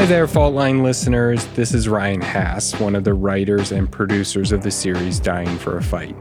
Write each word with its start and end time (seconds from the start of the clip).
Hi 0.00 0.06
there, 0.06 0.26
Fault 0.26 0.54
Line 0.54 0.82
listeners. 0.82 1.44
This 1.48 1.74
is 1.74 1.86
Ryan 1.86 2.22
Haas, 2.22 2.80
one 2.80 2.94
of 2.94 3.04
the 3.04 3.12
writers 3.12 3.70
and 3.70 3.92
producers 3.92 4.50
of 4.50 4.62
the 4.62 4.70
series 4.70 5.20
Dying 5.20 5.58
for 5.58 5.76
a 5.76 5.82
Fight. 5.82 6.16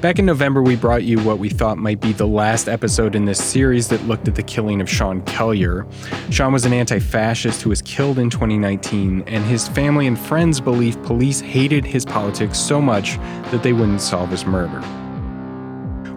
Back 0.00 0.18
in 0.18 0.26
November, 0.26 0.64
we 0.64 0.74
brought 0.74 1.04
you 1.04 1.20
what 1.20 1.38
we 1.38 1.48
thought 1.48 1.78
might 1.78 2.00
be 2.00 2.12
the 2.12 2.26
last 2.26 2.68
episode 2.68 3.14
in 3.14 3.24
this 3.24 3.38
series 3.40 3.86
that 3.90 4.02
looked 4.08 4.26
at 4.26 4.34
the 4.34 4.42
killing 4.42 4.80
of 4.80 4.90
Sean 4.90 5.22
Kelliher. 5.22 5.86
Sean 6.32 6.52
was 6.52 6.64
an 6.64 6.72
anti 6.72 6.98
fascist 6.98 7.62
who 7.62 7.70
was 7.70 7.82
killed 7.82 8.18
in 8.18 8.30
2019, 8.30 9.22
and 9.28 9.44
his 9.44 9.68
family 9.68 10.08
and 10.08 10.18
friends 10.18 10.60
believe 10.60 11.00
police 11.04 11.38
hated 11.38 11.84
his 11.84 12.04
politics 12.04 12.58
so 12.58 12.80
much 12.80 13.16
that 13.52 13.62
they 13.62 13.72
wouldn't 13.72 14.00
solve 14.00 14.28
his 14.28 14.44
murder. 14.44 14.80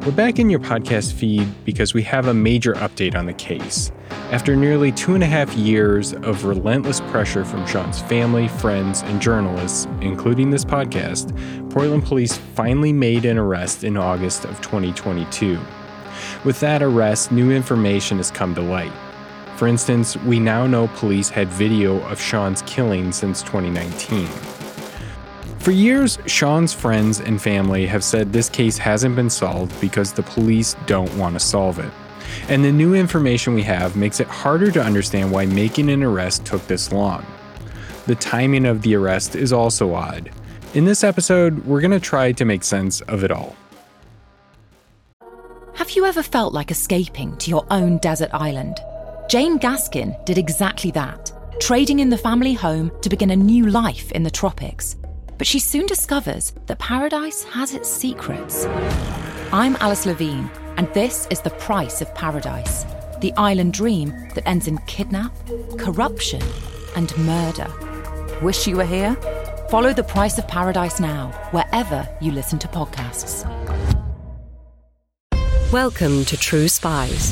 We're 0.03 0.13
back 0.13 0.39
in 0.39 0.49
your 0.49 0.59
podcast 0.59 1.13
feed 1.13 1.47
because 1.63 1.93
we 1.93 2.01
have 2.01 2.25
a 2.25 2.33
major 2.33 2.73
update 2.73 3.13
on 3.13 3.27
the 3.27 3.33
case. 3.33 3.91
After 4.31 4.55
nearly 4.55 4.93
two 4.93 5.13
and 5.13 5.25
a 5.25 5.27
half 5.27 5.53
years 5.55 6.13
of 6.13 6.45
relentless 6.45 7.01
pressure 7.01 7.43
from 7.43 7.67
Sean's 7.67 8.01
family, 8.03 8.47
friends, 8.47 9.01
and 9.01 9.21
journalists, 9.21 9.89
including 9.99 10.49
this 10.49 10.63
podcast, 10.63 11.37
Portland 11.69 12.05
police 12.05 12.37
finally 12.37 12.93
made 12.93 13.25
an 13.25 13.37
arrest 13.37 13.83
in 13.83 13.97
August 13.97 14.45
of 14.45 14.61
2022. 14.61 15.59
With 16.45 16.61
that 16.61 16.81
arrest, 16.81 17.33
new 17.33 17.51
information 17.51 18.17
has 18.17 18.31
come 18.31 18.55
to 18.55 18.61
light. 18.61 18.93
For 19.57 19.67
instance, 19.67 20.15
we 20.15 20.39
now 20.39 20.65
know 20.65 20.87
police 20.95 21.27
had 21.27 21.49
video 21.49 21.99
of 22.03 22.17
Sean's 22.17 22.61
killing 22.61 23.11
since 23.11 23.41
2019. 23.41 24.27
For 25.59 25.71
years, 25.71 26.19
Sean's 26.25 26.71
friends 26.71 27.19
and 27.19 27.41
family 27.41 27.85
have 27.85 28.03
said 28.03 28.31
this 28.31 28.47
case 28.47 28.77
hasn't 28.77 29.17
been 29.17 29.29
solved 29.29 29.79
because 29.81 30.13
the 30.13 30.23
police 30.23 30.77
don't 30.85 31.13
want 31.17 31.33
to 31.33 31.39
solve 31.41 31.79
it. 31.79 31.91
And 32.47 32.63
the 32.63 32.71
new 32.71 32.93
information 32.93 33.53
we 33.53 33.63
have 33.63 33.95
makes 33.95 34.19
it 34.19 34.27
harder 34.27 34.71
to 34.71 34.81
understand 34.81 35.31
why 35.31 35.45
making 35.45 35.89
an 35.89 36.03
arrest 36.03 36.45
took 36.45 36.65
this 36.67 36.91
long. 36.91 37.25
The 38.07 38.15
timing 38.15 38.65
of 38.65 38.81
the 38.81 38.95
arrest 38.95 39.35
is 39.35 39.53
also 39.53 39.93
odd. 39.93 40.31
In 40.73 40.85
this 40.85 41.03
episode, 41.03 41.65
we're 41.65 41.81
going 41.81 41.91
to 41.91 41.99
try 41.99 42.31
to 42.31 42.45
make 42.45 42.63
sense 42.63 43.01
of 43.01 43.23
it 43.23 43.31
all. 43.31 43.55
Have 45.73 45.91
you 45.91 46.05
ever 46.05 46.23
felt 46.23 46.53
like 46.53 46.71
escaping 46.71 47.35
to 47.37 47.49
your 47.49 47.65
own 47.71 47.97
desert 47.97 48.29
island? 48.33 48.79
Jane 49.29 49.59
Gaskin 49.59 50.23
did 50.25 50.37
exactly 50.37 50.91
that, 50.91 51.31
trading 51.59 51.99
in 51.99 52.09
the 52.09 52.17
family 52.17 52.53
home 52.53 52.91
to 53.01 53.09
begin 53.09 53.31
a 53.31 53.35
new 53.35 53.67
life 53.67 54.11
in 54.11 54.23
the 54.23 54.31
tropics. 54.31 54.95
But 55.37 55.47
she 55.47 55.59
soon 55.59 55.87
discovers 55.87 56.53
that 56.67 56.79
paradise 56.79 57.43
has 57.45 57.73
its 57.73 57.89
secrets. 57.89 58.65
I'm 59.51 59.75
Alice 59.77 60.05
Levine, 60.05 60.51
and 60.81 60.91
this 60.95 61.27
is 61.29 61.41
The 61.41 61.51
Price 61.51 62.01
of 62.01 62.11
Paradise 62.15 62.87
the 63.19 63.31
island 63.33 63.71
dream 63.71 64.09
that 64.33 64.47
ends 64.47 64.67
in 64.67 64.79
kidnap, 64.87 65.31
corruption, 65.77 66.41
and 66.95 67.15
murder. 67.19 67.71
Wish 68.41 68.65
you 68.65 68.77
were 68.77 68.85
here? 68.85 69.13
Follow 69.69 69.93
The 69.93 70.03
Price 70.03 70.39
of 70.39 70.47
Paradise 70.47 70.99
now, 70.99 71.27
wherever 71.51 72.09
you 72.19 72.31
listen 72.31 72.57
to 72.57 72.67
podcasts. 72.67 73.45
Welcome 75.71 76.25
to 76.25 76.35
True 76.35 76.67
Spies, 76.67 77.31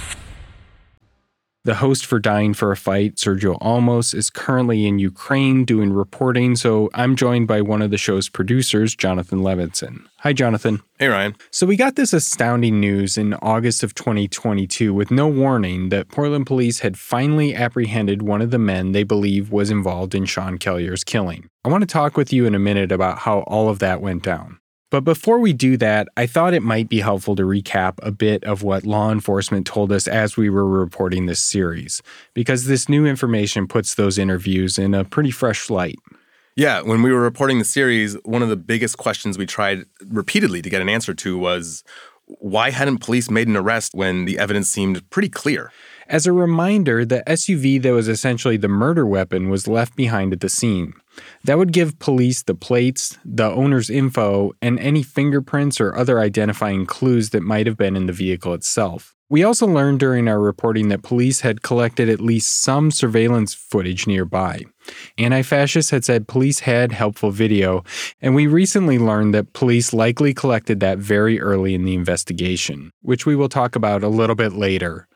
The 1.63 1.75
host 1.75 2.07
for 2.07 2.17
Dying 2.17 2.55
for 2.55 2.71
a 2.71 2.75
Fight, 2.75 3.17
Sergio 3.17 3.55
Olmos, 3.59 4.15
is 4.15 4.31
currently 4.31 4.87
in 4.87 4.97
Ukraine 4.97 5.63
doing 5.63 5.93
reporting, 5.93 6.55
so 6.55 6.89
I'm 6.95 7.15
joined 7.15 7.47
by 7.47 7.61
one 7.61 7.83
of 7.83 7.91
the 7.91 7.99
show's 7.99 8.29
producers, 8.29 8.95
Jonathan 8.95 9.41
Levinson. 9.41 10.07
Hi, 10.21 10.33
Jonathan. 10.33 10.81
Hey, 10.97 11.09
Ryan. 11.09 11.35
So, 11.51 11.67
we 11.67 11.75
got 11.75 11.97
this 11.97 12.13
astounding 12.13 12.79
news 12.79 13.15
in 13.15 13.35
August 13.35 13.83
of 13.83 13.93
2022 13.93 14.91
with 14.91 15.11
no 15.11 15.27
warning 15.27 15.89
that 15.89 16.07
Portland 16.07 16.47
police 16.47 16.79
had 16.79 16.97
finally 16.97 17.53
apprehended 17.53 18.23
one 18.23 18.41
of 18.41 18.49
the 18.49 18.57
men 18.57 18.91
they 18.91 19.03
believe 19.03 19.51
was 19.51 19.69
involved 19.69 20.15
in 20.15 20.25
Sean 20.25 20.57
Kelliher's 20.57 21.03
killing. 21.03 21.47
I 21.63 21.69
want 21.69 21.83
to 21.83 21.87
talk 21.87 22.17
with 22.17 22.33
you 22.33 22.47
in 22.47 22.55
a 22.55 22.59
minute 22.59 22.91
about 22.91 23.19
how 23.19 23.41
all 23.41 23.69
of 23.69 23.77
that 23.77 24.01
went 24.01 24.23
down. 24.23 24.57
But 24.91 25.05
before 25.05 25.39
we 25.39 25.53
do 25.53 25.77
that, 25.77 26.09
I 26.17 26.27
thought 26.27 26.53
it 26.53 26.61
might 26.61 26.89
be 26.89 26.99
helpful 26.99 27.35
to 27.37 27.43
recap 27.43 27.93
a 28.03 28.11
bit 28.11 28.43
of 28.43 28.61
what 28.61 28.85
law 28.85 29.09
enforcement 29.09 29.65
told 29.65 29.91
us 29.91 30.05
as 30.05 30.35
we 30.35 30.49
were 30.49 30.67
reporting 30.67 31.25
this 31.25 31.39
series, 31.39 32.03
because 32.33 32.65
this 32.65 32.89
new 32.89 33.05
information 33.05 33.67
puts 33.67 33.95
those 33.95 34.19
interviews 34.19 34.77
in 34.77 34.93
a 34.93 35.05
pretty 35.05 35.31
fresh 35.31 35.69
light. 35.69 35.97
Yeah, 36.57 36.81
when 36.81 37.01
we 37.01 37.13
were 37.13 37.21
reporting 37.21 37.57
the 37.57 37.65
series, 37.65 38.17
one 38.25 38.43
of 38.43 38.49
the 38.49 38.57
biggest 38.57 38.97
questions 38.97 39.37
we 39.37 39.45
tried 39.45 39.85
repeatedly 40.05 40.61
to 40.61 40.69
get 40.69 40.81
an 40.81 40.89
answer 40.89 41.13
to 41.13 41.37
was 41.37 41.85
why 42.25 42.71
hadn't 42.71 42.97
police 42.97 43.29
made 43.29 43.47
an 43.47 43.55
arrest 43.55 43.93
when 43.93 44.25
the 44.25 44.37
evidence 44.37 44.69
seemed 44.69 45.09
pretty 45.09 45.29
clear? 45.29 45.71
As 46.11 46.27
a 46.27 46.33
reminder, 46.33 47.05
the 47.05 47.23
SUV 47.25 47.81
that 47.83 47.93
was 47.93 48.09
essentially 48.09 48.57
the 48.57 48.67
murder 48.67 49.05
weapon 49.05 49.47
was 49.47 49.65
left 49.65 49.95
behind 49.95 50.33
at 50.33 50.41
the 50.41 50.49
scene. 50.49 50.93
That 51.45 51.57
would 51.57 51.71
give 51.71 51.99
police 51.99 52.43
the 52.43 52.53
plates, 52.53 53.17
the 53.23 53.49
owner's 53.49 53.89
info, 53.89 54.51
and 54.61 54.77
any 54.77 55.03
fingerprints 55.03 55.79
or 55.79 55.95
other 55.95 56.19
identifying 56.19 56.85
clues 56.85 57.29
that 57.29 57.43
might 57.43 57.65
have 57.65 57.77
been 57.77 57.95
in 57.95 58.07
the 58.07 58.13
vehicle 58.13 58.53
itself. 58.53 59.15
We 59.29 59.45
also 59.45 59.65
learned 59.65 60.01
during 60.01 60.27
our 60.27 60.41
reporting 60.41 60.89
that 60.89 61.01
police 61.01 61.39
had 61.39 61.61
collected 61.61 62.09
at 62.09 62.19
least 62.19 62.61
some 62.61 62.91
surveillance 62.91 63.53
footage 63.53 64.05
nearby. 64.05 64.63
Anti 65.17 65.43
fascists 65.43 65.91
had 65.91 66.03
said 66.03 66.27
police 66.27 66.59
had 66.59 66.91
helpful 66.91 67.31
video, 67.31 67.85
and 68.21 68.35
we 68.35 68.47
recently 68.47 68.99
learned 68.99 69.33
that 69.33 69.53
police 69.53 69.93
likely 69.93 70.33
collected 70.33 70.81
that 70.81 70.97
very 70.97 71.39
early 71.39 71.73
in 71.73 71.85
the 71.85 71.93
investigation, 71.93 72.91
which 73.01 73.25
we 73.25 73.33
will 73.37 73.47
talk 73.47 73.77
about 73.77 74.03
a 74.03 74.09
little 74.09 74.35
bit 74.35 74.51
later. 74.51 75.07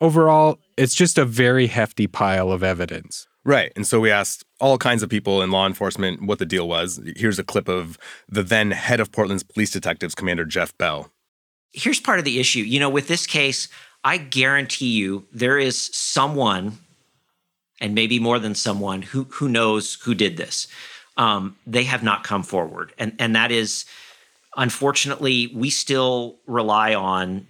Overall, 0.00 0.58
it's 0.76 0.94
just 0.94 1.18
a 1.18 1.24
very 1.24 1.66
hefty 1.66 2.06
pile 2.06 2.52
of 2.52 2.62
evidence. 2.62 3.26
Right. 3.44 3.72
And 3.76 3.86
so 3.86 3.98
we 3.98 4.10
asked 4.10 4.44
all 4.60 4.76
kinds 4.78 5.02
of 5.02 5.08
people 5.08 5.40
in 5.42 5.50
law 5.50 5.66
enforcement 5.66 6.22
what 6.22 6.38
the 6.38 6.46
deal 6.46 6.68
was. 6.68 7.00
Here's 7.16 7.38
a 7.38 7.44
clip 7.44 7.68
of 7.68 7.98
the 8.28 8.42
then 8.42 8.72
head 8.72 9.00
of 9.00 9.10
Portland's 9.10 9.42
police 9.42 9.70
detectives, 9.70 10.14
Commander 10.14 10.44
Jeff 10.44 10.76
Bell. 10.76 11.10
Here's 11.72 12.00
part 12.00 12.18
of 12.18 12.24
the 12.24 12.38
issue. 12.40 12.60
You 12.60 12.78
know, 12.78 12.90
with 12.90 13.08
this 13.08 13.26
case, 13.26 13.68
I 14.04 14.18
guarantee 14.18 14.90
you 14.90 15.26
there 15.32 15.58
is 15.58 15.90
someone, 15.92 16.78
and 17.80 17.94
maybe 17.94 18.18
more 18.18 18.38
than 18.38 18.54
someone, 18.54 19.02
who 19.02 19.24
who 19.24 19.48
knows 19.48 19.94
who 19.94 20.14
did 20.14 20.36
this. 20.36 20.68
Um, 21.16 21.56
they 21.66 21.84
have 21.84 22.02
not 22.02 22.24
come 22.24 22.42
forward, 22.42 22.92
and 22.98 23.14
and 23.18 23.34
that 23.34 23.50
is, 23.50 23.84
unfortunately, 24.56 25.50
we 25.54 25.70
still 25.70 26.36
rely 26.46 26.94
on 26.94 27.46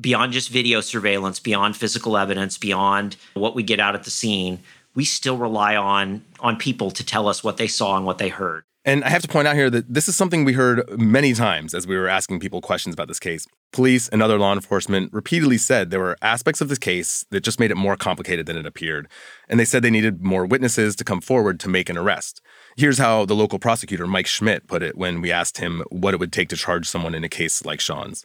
beyond 0.00 0.32
just 0.32 0.50
video 0.50 0.80
surveillance, 0.80 1.40
beyond 1.40 1.76
physical 1.76 2.16
evidence, 2.16 2.58
beyond 2.58 3.16
what 3.34 3.54
we 3.54 3.62
get 3.62 3.80
out 3.80 3.94
at 3.94 4.04
the 4.04 4.10
scene, 4.10 4.60
we 4.94 5.04
still 5.04 5.36
rely 5.36 5.76
on 5.76 6.22
on 6.40 6.56
people 6.56 6.90
to 6.90 7.04
tell 7.04 7.28
us 7.28 7.44
what 7.44 7.56
they 7.56 7.66
saw 7.66 7.96
and 7.96 8.06
what 8.06 8.18
they 8.18 8.28
heard. 8.28 8.64
And 8.86 9.02
I 9.02 9.08
have 9.08 9.22
to 9.22 9.28
point 9.28 9.48
out 9.48 9.56
here 9.56 9.68
that 9.68 9.92
this 9.92 10.08
is 10.08 10.14
something 10.14 10.44
we 10.44 10.52
heard 10.52 10.84
many 10.96 11.34
times 11.34 11.74
as 11.74 11.88
we 11.88 11.96
were 11.96 12.06
asking 12.06 12.38
people 12.38 12.60
questions 12.60 12.94
about 12.94 13.08
this 13.08 13.18
case. 13.18 13.44
Police 13.72 14.08
and 14.08 14.22
other 14.22 14.38
law 14.38 14.52
enforcement 14.52 15.12
repeatedly 15.12 15.58
said 15.58 15.90
there 15.90 15.98
were 15.98 16.16
aspects 16.22 16.60
of 16.60 16.68
this 16.68 16.78
case 16.78 17.26
that 17.30 17.42
just 17.42 17.58
made 17.58 17.72
it 17.72 17.76
more 17.76 17.96
complicated 17.96 18.46
than 18.46 18.56
it 18.56 18.64
appeared. 18.64 19.08
And 19.48 19.58
they 19.58 19.64
said 19.64 19.82
they 19.82 19.90
needed 19.90 20.22
more 20.22 20.46
witnesses 20.46 20.94
to 20.96 21.04
come 21.04 21.20
forward 21.20 21.58
to 21.60 21.68
make 21.68 21.90
an 21.90 21.98
arrest. 21.98 22.40
Here's 22.76 22.98
how 22.98 23.24
the 23.24 23.34
local 23.34 23.58
prosecutor, 23.58 24.06
Mike 24.06 24.28
Schmidt, 24.28 24.68
put 24.68 24.84
it 24.84 24.96
when 24.96 25.20
we 25.20 25.32
asked 25.32 25.58
him 25.58 25.82
what 25.90 26.14
it 26.14 26.20
would 26.20 26.32
take 26.32 26.48
to 26.50 26.56
charge 26.56 26.88
someone 26.88 27.14
in 27.14 27.24
a 27.24 27.28
case 27.28 27.64
like 27.64 27.80
Sean's. 27.80 28.24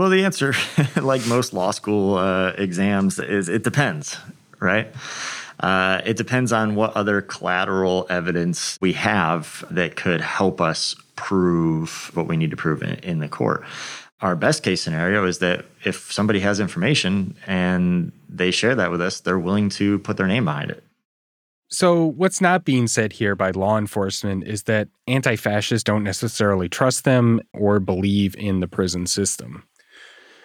Well, 0.00 0.08
the 0.08 0.24
answer, 0.24 0.54
like 0.96 1.26
most 1.26 1.52
law 1.52 1.72
school 1.72 2.14
uh, 2.14 2.52
exams, 2.56 3.18
is 3.18 3.50
it 3.50 3.62
depends, 3.62 4.16
right? 4.58 4.90
Uh, 5.62 6.00
it 6.06 6.16
depends 6.16 6.54
on 6.54 6.74
what 6.74 6.96
other 6.96 7.20
collateral 7.20 8.06
evidence 8.08 8.78
we 8.80 8.94
have 8.94 9.62
that 9.70 9.96
could 9.96 10.22
help 10.22 10.58
us 10.58 10.96
prove 11.16 12.10
what 12.14 12.26
we 12.26 12.38
need 12.38 12.50
to 12.50 12.56
prove 12.56 12.82
in, 12.82 12.94
in 13.00 13.18
the 13.18 13.28
court. 13.28 13.62
Our 14.22 14.34
best 14.36 14.62
case 14.62 14.80
scenario 14.80 15.26
is 15.26 15.40
that 15.40 15.66
if 15.84 16.10
somebody 16.10 16.40
has 16.40 16.60
information 16.60 17.36
and 17.46 18.10
they 18.26 18.52
share 18.52 18.74
that 18.76 18.90
with 18.90 19.02
us, 19.02 19.20
they're 19.20 19.38
willing 19.38 19.68
to 19.68 19.98
put 19.98 20.16
their 20.16 20.26
name 20.26 20.46
behind 20.46 20.70
it. 20.70 20.82
So, 21.68 22.06
what's 22.06 22.40
not 22.40 22.64
being 22.64 22.88
said 22.88 23.12
here 23.12 23.36
by 23.36 23.50
law 23.50 23.76
enforcement 23.76 24.44
is 24.44 24.62
that 24.62 24.88
anti 25.06 25.36
fascists 25.36 25.84
don't 25.84 26.04
necessarily 26.04 26.70
trust 26.70 27.04
them 27.04 27.42
or 27.52 27.80
believe 27.80 28.34
in 28.36 28.60
the 28.60 28.66
prison 28.66 29.06
system. 29.06 29.64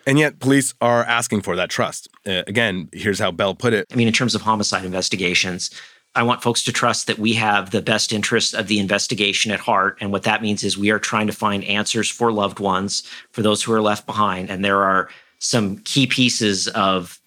And 0.06 0.20
yet, 0.20 0.40
police 0.40 0.74
are 0.82 1.04
asking 1.04 1.42
for 1.42 1.56
that 1.56 1.70
trust. 1.70 2.08
Uh, 2.28 2.44
again, 2.48 2.90
here's 2.94 3.20
how 3.20 3.32
Bell 3.32 3.56
put 3.56 3.74
it. 3.74 3.88
I 3.92 3.96
mean, 3.96 4.08
in 4.08 4.14
terms 4.14 4.36
of 4.36 4.42
homicide 4.42 4.86
investigations, 4.86 5.72
I 6.14 6.24
want 6.24 6.42
folks 6.42 6.64
to 6.64 6.72
trust 6.72 7.08
that 7.08 7.20
we 7.20 7.34
have 7.34 7.72
the 7.72 7.82
best 7.82 8.14
interests 8.14 8.54
of 8.54 8.68
the 8.68 8.80
investigation 8.80 9.52
at 9.52 9.60
heart. 9.60 9.98
And 10.00 10.12
what 10.12 10.24
that 10.24 10.42
means 10.42 10.64
is 10.64 10.78
we 10.78 10.92
are 10.92 11.00
trying 11.00 11.28
to 11.28 11.34
find 11.34 11.64
answers 11.66 12.10
for 12.10 12.32
loved 12.32 12.60
ones, 12.60 13.04
for 13.32 13.42
those 13.42 13.62
who 13.62 13.74
are 13.74 13.82
left 13.82 14.06
behind. 14.06 14.50
And 14.50 14.64
there 14.64 14.82
are 14.82 15.10
some 15.40 15.80
key 15.80 16.08
pieces 16.08 16.68
of 16.70 17.20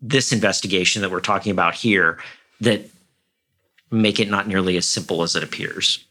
this 0.00 0.32
investigation 0.32 1.02
that 1.02 1.10
we're 1.10 1.20
talking 1.20 1.52
about 1.52 1.74
here 1.74 2.18
that 2.60 2.88
make 3.90 4.18
it 4.18 4.30
not 4.30 4.48
nearly 4.48 4.76
as 4.76 4.86
simple 4.86 5.22
as 5.22 5.36
it 5.36 5.44
appears. 5.44 6.04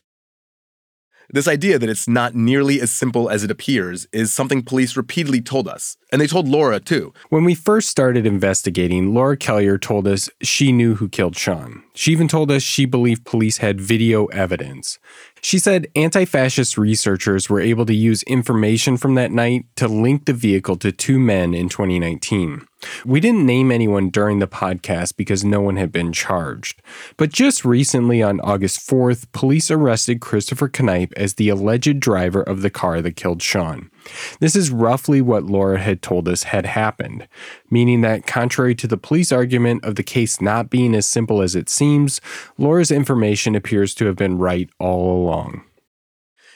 This 1.33 1.47
idea 1.47 1.79
that 1.79 1.87
it's 1.87 2.09
not 2.09 2.35
nearly 2.35 2.81
as 2.81 2.91
simple 2.91 3.29
as 3.29 3.41
it 3.41 3.51
appears 3.51 4.05
is 4.11 4.33
something 4.33 4.61
police 4.61 4.97
repeatedly 4.97 5.39
told 5.39 5.65
us. 5.65 5.95
And 6.11 6.19
they 6.19 6.27
told 6.27 6.49
Laura 6.49 6.81
too. 6.81 7.13
When 7.29 7.45
we 7.45 7.55
first 7.55 7.87
started 7.87 8.25
investigating, 8.25 9.13
Laura 9.13 9.37
Kelliher 9.37 9.79
told 9.79 10.09
us 10.09 10.29
she 10.41 10.73
knew 10.73 10.95
who 10.95 11.07
killed 11.07 11.37
Sean. 11.37 11.83
She 11.93 12.11
even 12.11 12.27
told 12.27 12.51
us 12.51 12.63
she 12.63 12.85
believed 12.85 13.23
police 13.23 13.57
had 13.59 13.79
video 13.79 14.25
evidence. 14.25 14.99
She 15.43 15.57
said 15.57 15.87
anti 15.95 16.25
fascist 16.25 16.77
researchers 16.77 17.49
were 17.49 17.59
able 17.59 17.85
to 17.87 17.95
use 17.95 18.21
information 18.23 18.95
from 18.95 19.15
that 19.15 19.31
night 19.31 19.65
to 19.75 19.87
link 19.87 20.25
the 20.25 20.33
vehicle 20.33 20.77
to 20.77 20.91
two 20.91 21.19
men 21.19 21.55
in 21.55 21.67
2019. 21.67 22.67
We 23.05 23.19
didn't 23.19 23.45
name 23.45 23.71
anyone 23.71 24.09
during 24.09 24.39
the 24.39 24.47
podcast 24.47 25.15
because 25.17 25.43
no 25.43 25.61
one 25.61 25.77
had 25.77 25.91
been 25.91 26.13
charged. 26.13 26.81
But 27.17 27.31
just 27.31 27.65
recently, 27.65 28.21
on 28.21 28.39
August 28.41 28.87
4th, 28.87 29.31
police 29.31 29.69
arrested 29.71 30.21
Christopher 30.21 30.69
Knipe 30.79 31.13
as 31.17 31.35
the 31.35 31.49
alleged 31.49 31.99
driver 31.99 32.41
of 32.41 32.61
the 32.61 32.69
car 32.69 33.01
that 33.01 33.15
killed 33.15 33.41
Sean. 33.41 33.89
This 34.39 34.55
is 34.55 34.71
roughly 34.71 35.21
what 35.21 35.43
Laura 35.43 35.79
had 35.79 36.01
told 36.01 36.27
us 36.27 36.43
had 36.43 36.65
happened, 36.65 37.27
meaning 37.69 38.01
that, 38.01 38.25
contrary 38.25 38.75
to 38.75 38.87
the 38.87 38.97
police 38.97 39.31
argument 39.31 39.83
of 39.83 39.95
the 39.95 40.03
case 40.03 40.41
not 40.41 40.69
being 40.69 40.95
as 40.95 41.07
simple 41.07 41.41
as 41.41 41.55
it 41.55 41.69
seems, 41.69 42.21
Laura's 42.57 42.91
information 42.91 43.55
appears 43.55 43.93
to 43.95 44.05
have 44.05 44.15
been 44.15 44.37
right 44.37 44.69
all 44.79 45.23
along. 45.23 45.63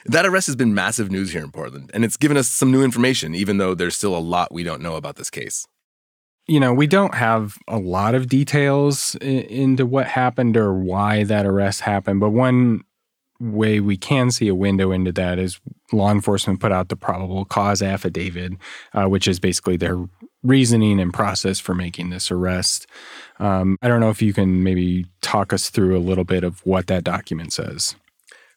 That 0.04 0.26
arrest 0.26 0.46
has 0.46 0.56
been 0.56 0.74
massive 0.74 1.10
news 1.10 1.32
here 1.32 1.42
in 1.42 1.50
Portland, 1.50 1.90
and 1.92 2.04
it's 2.04 2.16
given 2.16 2.36
us 2.36 2.48
some 2.48 2.70
new 2.70 2.84
information, 2.84 3.34
even 3.34 3.58
though 3.58 3.74
there's 3.74 3.96
still 3.96 4.16
a 4.16 4.18
lot 4.18 4.52
we 4.52 4.62
don't 4.62 4.82
know 4.82 4.94
about 4.94 5.16
this 5.16 5.30
case 5.30 5.66
you 6.46 6.60
know, 6.60 6.72
we 6.72 6.86
don't 6.86 7.14
have 7.14 7.58
a 7.66 7.78
lot 7.78 8.14
of 8.14 8.28
details 8.28 9.16
into 9.16 9.84
what 9.84 10.06
happened 10.06 10.56
or 10.56 10.72
why 10.72 11.24
that 11.24 11.44
arrest 11.44 11.80
happened, 11.80 12.20
but 12.20 12.30
one 12.30 12.82
way 13.40 13.80
we 13.80 13.96
can 13.96 14.30
see 14.30 14.48
a 14.48 14.54
window 14.54 14.92
into 14.92 15.12
that 15.12 15.38
is 15.38 15.60
law 15.92 16.10
enforcement 16.10 16.60
put 16.60 16.72
out 16.72 16.88
the 16.88 16.96
probable 16.96 17.44
cause 17.44 17.82
affidavit, 17.82 18.52
uh, 18.92 19.06
which 19.06 19.28
is 19.28 19.38
basically 19.38 19.76
their 19.76 19.98
reasoning 20.42 21.00
and 21.00 21.12
process 21.12 21.58
for 21.58 21.74
making 21.74 22.10
this 22.10 22.30
arrest. 22.30 22.86
Um, 23.38 23.76
I 23.82 23.88
don't 23.88 24.00
know 24.00 24.10
if 24.10 24.22
you 24.22 24.32
can 24.32 24.62
maybe 24.62 25.06
talk 25.20 25.52
us 25.52 25.70
through 25.70 25.96
a 25.96 26.00
little 26.00 26.24
bit 26.24 26.44
of 26.44 26.64
what 26.64 26.86
that 26.86 27.04
document 27.04 27.52
says. 27.52 27.96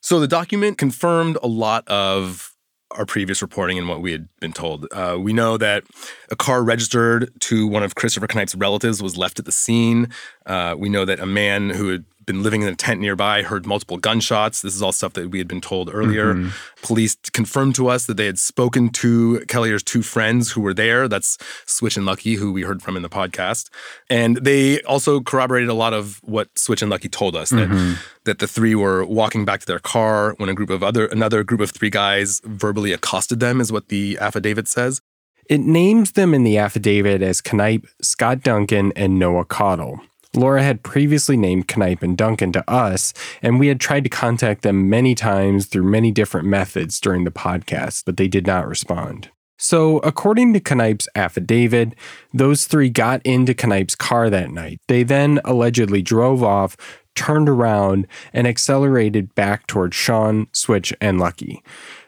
So 0.02 0.20
the 0.20 0.28
document 0.28 0.78
confirmed 0.78 1.38
a 1.44 1.48
lot 1.48 1.88
of 1.88 2.56
our 2.92 3.06
previous 3.06 3.42
reporting 3.42 3.78
and 3.78 3.88
what 3.88 4.02
we 4.02 4.12
had 4.12 4.28
been 4.40 4.54
told. 4.54 4.88
Uh, 4.92 5.18
we 5.20 5.31
know 5.31 5.58
that 5.58 5.84
a 6.31 6.36
car 6.36 6.64
registered 6.64 7.31
to 7.42 7.68
one 7.68 7.84
of 7.84 7.96
Christopher 7.96 8.28
Knipe's 8.34 8.56
relatives 8.56 9.02
was 9.02 9.18
left 9.18 9.38
at 9.38 9.46
the 9.46 9.52
scene. 9.52 10.10
Uh, 10.46 10.76
we 10.78 10.90
know 10.90 11.06
that 11.06 11.20
a 11.20 11.26
man 11.26 11.70
who 11.70 11.90
had 11.90 12.06
been 12.30 12.44
living 12.44 12.62
in 12.62 12.68
a 12.68 12.76
tent 12.76 13.02
nearby, 13.02 13.42
heard 13.42 13.66
multiple 13.66 13.98
gunshots. 13.98 14.62
This 14.62 14.76
is 14.76 14.84
all 14.84 14.92
stuff 14.92 15.14
that 15.14 15.31
we 15.31 15.40
had 15.40 15.48
been 15.48 15.62
told 15.62 15.90
earlier. 15.92 16.36
Mm-hmm. 16.36 16.50
Police 16.84 17.16
confirmed 17.34 17.74
to 17.74 17.88
us 17.88 18.06
that 18.06 18.18
they 18.18 18.28
had 18.28 18.38
spoken 18.38 18.90
to 18.90 19.44
Kelliher's 19.48 19.81
two 19.81 20.04
friends 20.04 20.52
who 20.52 20.62
were 20.62 20.76
there. 20.76 21.08
That's 21.08 21.40
Switch 21.66 21.98
and 21.98 22.06
Lucky, 22.06 22.36
who 22.36 22.54
we 22.54 22.62
heard 22.62 22.84
from 22.84 22.96
in 22.96 23.02
the 23.02 23.10
podcast. 23.10 23.72
And 24.12 24.38
they 24.38 24.80
also 24.84 25.22
corroborated 25.22 25.70
a 25.70 25.74
lot 25.74 25.94
of 25.94 26.20
what 26.24 26.50
Switch 26.56 26.84
and 26.84 26.92
Lucky 26.92 27.10
told 27.10 27.36
us 27.36 27.50
that 27.50 27.68
mm-hmm. 27.68 27.94
that 28.26 28.38
the 28.38 28.48
three 28.48 28.76
were 28.76 29.04
walking 29.04 29.44
back 29.44 29.62
to 29.62 29.66
their 29.66 29.80
car 29.80 30.36
when 30.38 30.50
a 30.50 30.54
group 30.54 30.70
of 30.70 30.84
other 30.84 31.08
another 31.08 31.44
group 31.44 31.62
of 31.62 31.72
three 31.72 31.90
guys 31.90 32.42
verbally 32.46 32.94
accosted 32.94 33.40
them, 33.40 33.60
is 33.60 33.72
what 33.72 33.88
the 33.88 34.20
affidavit 34.22 34.68
says. 34.68 35.02
It 35.50 35.62
names 35.62 36.12
them 36.12 36.36
in 36.36 36.44
the 36.44 36.60
affidavit 36.60 37.24
as 37.24 37.42
Knipe, 37.42 37.88
Scott 38.04 38.44
Duncan, 38.44 38.94
and 38.96 39.18
Noah 39.18 39.46
Caudill. 39.46 40.00
Laura 40.36 40.62
had 40.62 40.84
previously 40.84 41.36
named 41.36 41.76
Knipe 41.76 42.04
and 42.04 42.18
Duncan 42.18 42.52
to 42.52 42.70
us, 42.70 43.14
and 43.42 43.60
we 43.60 43.68
had 43.68 43.80
tried 43.80 44.04
to 44.04 44.10
contact 44.10 44.62
them 44.62 44.90
many 44.90 45.16
times 45.16 45.66
through 45.66 45.84
many 45.84 46.12
different 46.12 46.48
methods 46.48 47.00
during 47.00 47.24
the 47.24 47.31
podcast, 47.31 48.04
but 48.06 48.18
they 48.18 48.28
did 48.28 48.46
not 48.46 48.68
respond. 48.68 49.30
So, 49.62 49.98
according 50.00 50.54
to 50.54 50.76
Knipe's 50.76 51.10
affidavit, 51.16 51.94
those 52.34 52.66
three 52.66 52.90
got 52.90 53.22
into 53.26 53.54
Knipe's 53.54 53.96
car 53.96 54.30
that 54.30 54.52
night. 54.52 54.80
They 54.88 55.04
then 55.04 55.42
allegedly 55.44 56.02
drove 56.02 56.42
off, 56.42 56.78
turned 57.14 57.50
around, 57.50 58.08
and 58.31 58.48
accelerated 58.48 59.36
back 59.36 59.68
towards 59.68 59.98
Sean, 59.98 60.48
Switch, 60.54 60.94
and 61.02 61.20
Lucky. 61.20 61.62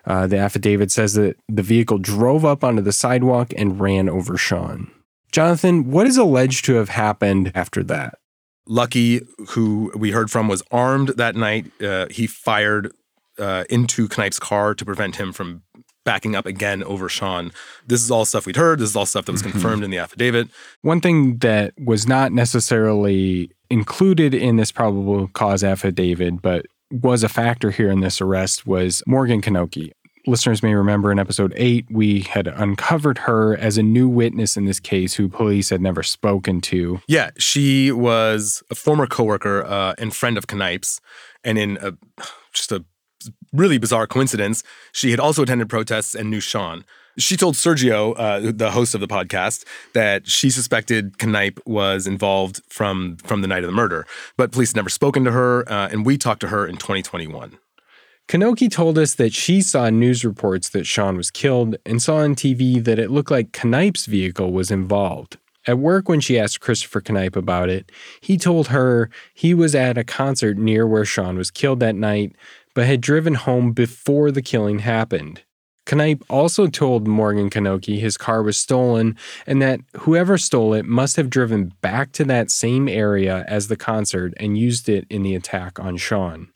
Uh, 0.06 0.28
the 0.28 0.38
affidavit 0.38 0.92
says 0.92 1.16
that 1.16 1.36
the 1.50 1.62
vehicle 1.62 1.98
drove 1.98 2.46
up 2.46 2.64
onto 2.64 2.82
the 2.82 2.94
sidewalk 2.94 3.52
and 3.58 3.82
ran 3.82 4.08
over 4.08 4.38
Sean. 4.38 4.90
Jonathan, 5.32 5.92
what 5.92 6.08
is 6.08 6.18
alleged 6.18 6.66
to 6.66 6.76
have 6.76 6.90
happened 6.90 7.52
after 7.56 7.84
that? 7.84 8.16
Lucky, 8.68 9.22
who 9.50 9.92
we 9.96 10.12
heard 10.12 10.30
from, 10.30 10.48
was 10.48 10.62
armed 10.72 11.10
that 11.10 11.36
night. 11.36 11.72
Uh, 11.82 12.08
he 12.10 12.28
fired 12.28 12.92
uh, 13.40 13.64
into 13.70 14.08
Knipe's 14.08 14.40
car 14.40 14.76
to 14.76 14.86
prevent 14.86 15.16
him 15.16 15.34
from 15.34 15.64
backing 16.04 16.36
up 16.36 16.46
again 16.46 16.84
over 16.84 17.08
Sean. 17.08 17.52
This 17.86 18.02
is 18.04 18.12
all 18.12 18.26
stuff 18.26 18.46
we'd 18.46 18.56
heard. 18.56 18.80
This 18.80 18.90
is 18.90 18.96
all 18.96 19.06
stuff 19.06 19.26
that 19.26 19.32
was 19.32 19.42
mm-hmm. 19.42 19.52
confirmed 19.52 19.84
in 19.84 19.92
the 19.92 19.98
affidavit. 19.98 20.50
One 20.82 21.02
thing 21.02 21.38
that 21.38 21.74
was 21.80 22.08
not 22.08 22.32
necessarily 22.32 23.52
included 23.70 24.34
in 24.34 24.58
this 24.58 24.72
probable 24.72 25.28
cause 25.30 25.64
affidavit, 25.64 26.42
but 26.42 26.66
was 26.92 27.24
a 27.24 27.30
factor 27.30 27.72
here 27.72 27.90
in 27.90 28.02
this 28.02 28.20
arrest 28.20 28.68
was 28.68 29.02
Morgan 29.08 29.42
Kanoki 29.42 29.92
listeners 30.28 30.62
may 30.64 30.74
remember 30.74 31.12
in 31.12 31.20
episode 31.20 31.54
eight, 31.56 31.86
we 31.90 32.22
had 32.22 32.48
uncovered 32.48 33.20
her 33.20 33.58
as 33.58 33.78
a 33.78 33.84
new 33.84 34.08
witness 34.08 34.58
in 34.58 34.66
this 34.66 34.80
case 34.80 35.16
who 35.16 35.28
police 35.28 35.70
had 35.70 35.82
never 35.82 36.04
spoken 36.04 36.62
to. 36.62 37.02
Yeah, 37.08 37.32
she 37.38 37.92
was 37.92 38.64
a 38.70 38.76
former 38.76 39.08
coworker 39.08 39.64
uh, 39.66 39.96
and 39.98 40.16
friend 40.16 40.38
of 40.38 40.46
Knipe's. 40.52 41.02
And 41.44 41.58
in 41.58 41.78
a, 41.82 41.94
just 42.54 42.72
a 42.72 42.86
really 43.54 43.78
bizarre 43.78 44.08
coincidence, 44.08 44.64
she 44.92 45.12
had 45.12 45.20
also 45.20 45.44
attended 45.44 45.70
protests 45.70 46.16
and 46.16 46.30
knew 46.30 46.40
Sean. 46.40 46.86
She 47.18 47.36
told 47.36 47.56
Sergio, 47.56 48.16
uh, 48.18 48.52
the 48.54 48.72
host 48.72 48.96
of 48.96 49.02
the 49.02 49.08
podcast, 49.08 49.66
that 49.94 50.28
she 50.28 50.50
suspected 50.50 51.14
Knipe 51.22 51.60
was 51.66 52.08
involved 52.08 52.62
from 52.70 53.18
from 53.18 53.42
the 53.42 53.48
night 53.50 53.64
of 53.64 53.68
the 53.68 53.76
murder, 53.76 54.08
but 54.38 54.54
police 54.54 54.72
had 54.72 54.78
never 54.78 54.90
spoken 54.90 55.26
to 55.26 55.32
her, 55.32 55.70
uh, 55.70 55.90
and 55.92 56.06
we 56.06 56.18
talked 56.18 56.40
to 56.42 56.48
her 56.48 56.66
in 56.66 56.78
2021. 56.78 57.58
Kanoki 58.28 58.72
told 58.72 58.98
us 58.98 59.16
that 59.16 59.34
she 59.34 59.62
saw 59.62 59.90
news 59.90 60.24
reports 60.24 60.70
that 60.70 60.88
Sean 60.88 61.18
was 61.18 61.30
killed 61.30 61.76
and 61.86 62.02
saw 62.02 62.18
on 62.18 62.36
TV 62.36 62.84
that 62.84 62.98
it 62.98 63.12
looked 63.12 63.32
like 63.32 63.64
Knipe's 63.64 64.06
vehicle 64.06 64.54
was 64.54 64.72
involved. 64.72 65.38
At 65.68 65.78
work, 65.78 66.10
when 66.10 66.22
she 66.22 66.40
asked 66.40 66.60
Christopher 66.60 67.04
Knipe 67.08 67.36
about 67.36 67.70
it, 67.70 67.92
he 68.20 68.38
told 68.38 68.70
her 68.70 69.10
he 69.34 69.54
was 69.54 69.76
at 69.76 69.98
a 69.98 70.04
concert 70.04 70.58
near 70.58 70.88
where 70.88 71.06
Sean 71.06 71.38
was 71.38 71.52
killed 71.52 71.82
that 71.82 71.96
night, 71.96 72.36
but 72.74 72.88
had 72.88 73.02
driven 73.02 73.36
home 73.36 73.74
before 73.74 74.32
the 74.32 74.42
killing 74.42 74.80
happened. 74.80 75.44
Knipe 75.92 76.24
also 76.30 76.68
told 76.68 77.08
Morgan 77.08 77.50
Kanoki 77.50 78.00
his 78.00 78.18
car 78.18 78.44
was 78.44 78.58
stolen 78.58 79.18
and 79.46 79.62
that 79.62 79.82
whoever 80.00 80.38
stole 80.38 80.74
it 80.74 80.86
must 80.86 81.18
have 81.18 81.30
driven 81.30 81.74
back 81.82 82.12
to 82.14 82.24
that 82.26 82.50
same 82.50 82.88
area 82.88 83.44
as 83.48 83.68
the 83.68 83.76
concert 83.76 84.34
and 84.38 84.58
used 84.58 84.88
it 84.88 85.06
in 85.10 85.22
the 85.22 85.36
attack 85.36 85.80
on 85.80 85.98
Sean. 85.98 86.50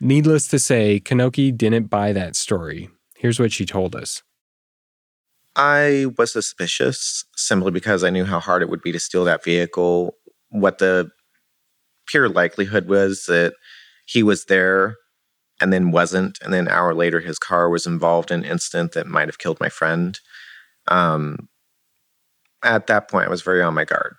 Needless 0.00 0.48
to 0.48 0.58
say, 0.58 1.00
Kanoki 1.00 1.56
didn't 1.56 1.86
buy 1.88 2.12
that 2.12 2.36
story. 2.36 2.90
Here's 3.16 3.40
what 3.40 3.52
she 3.52 3.64
told 3.64 3.94
us. 3.94 4.22
I 5.56 6.06
was 6.18 6.32
suspicious 6.32 7.24
simply 7.36 7.70
because 7.70 8.02
I 8.02 8.10
knew 8.10 8.24
how 8.24 8.40
hard 8.40 8.62
it 8.62 8.68
would 8.68 8.82
be 8.82 8.92
to 8.92 8.98
steal 8.98 9.24
that 9.24 9.44
vehicle. 9.44 10.16
What 10.50 10.78
the 10.78 11.10
pure 12.06 12.28
likelihood 12.28 12.88
was 12.88 13.26
that 13.26 13.54
he 14.04 14.22
was 14.22 14.46
there 14.46 14.96
and 15.60 15.72
then 15.72 15.92
wasn't, 15.92 16.38
and 16.42 16.52
then 16.52 16.66
an 16.66 16.72
hour 16.72 16.92
later 16.92 17.20
his 17.20 17.38
car 17.38 17.70
was 17.70 17.86
involved 17.86 18.30
in 18.30 18.40
an 18.40 18.50
incident 18.50 18.92
that 18.92 19.06
might 19.06 19.28
have 19.28 19.38
killed 19.38 19.60
my 19.60 19.68
friend. 19.68 20.18
Um, 20.88 21.48
at 22.62 22.88
that 22.88 23.08
point, 23.08 23.26
I 23.26 23.30
was 23.30 23.42
very 23.42 23.62
on 23.62 23.74
my 23.74 23.84
guard. 23.84 24.16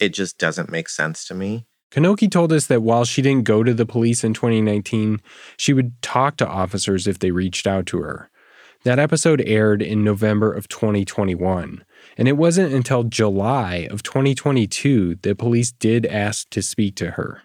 It 0.00 0.10
just 0.10 0.38
doesn't 0.38 0.70
make 0.70 0.88
sense 0.88 1.26
to 1.26 1.34
me. 1.34 1.66
Kanoki 1.90 2.30
told 2.30 2.52
us 2.52 2.66
that 2.66 2.82
while 2.82 3.04
she 3.04 3.22
didn't 3.22 3.44
go 3.44 3.62
to 3.62 3.72
the 3.72 3.86
police 3.86 4.24
in 4.24 4.34
2019, 4.34 5.20
she 5.56 5.72
would 5.72 6.00
talk 6.02 6.36
to 6.36 6.46
officers 6.46 7.06
if 7.06 7.18
they 7.18 7.30
reached 7.30 7.66
out 7.66 7.86
to 7.86 7.98
her. 7.98 8.30
That 8.84 8.98
episode 8.98 9.42
aired 9.46 9.82
in 9.82 10.04
November 10.04 10.52
of 10.52 10.68
2021, 10.68 11.84
and 12.16 12.28
it 12.28 12.36
wasn't 12.36 12.72
until 12.72 13.04
July 13.04 13.88
of 13.90 14.02
2022 14.02 15.16
that 15.22 15.38
police 15.38 15.72
did 15.72 16.06
ask 16.06 16.48
to 16.50 16.62
speak 16.62 16.94
to 16.96 17.12
her. 17.12 17.42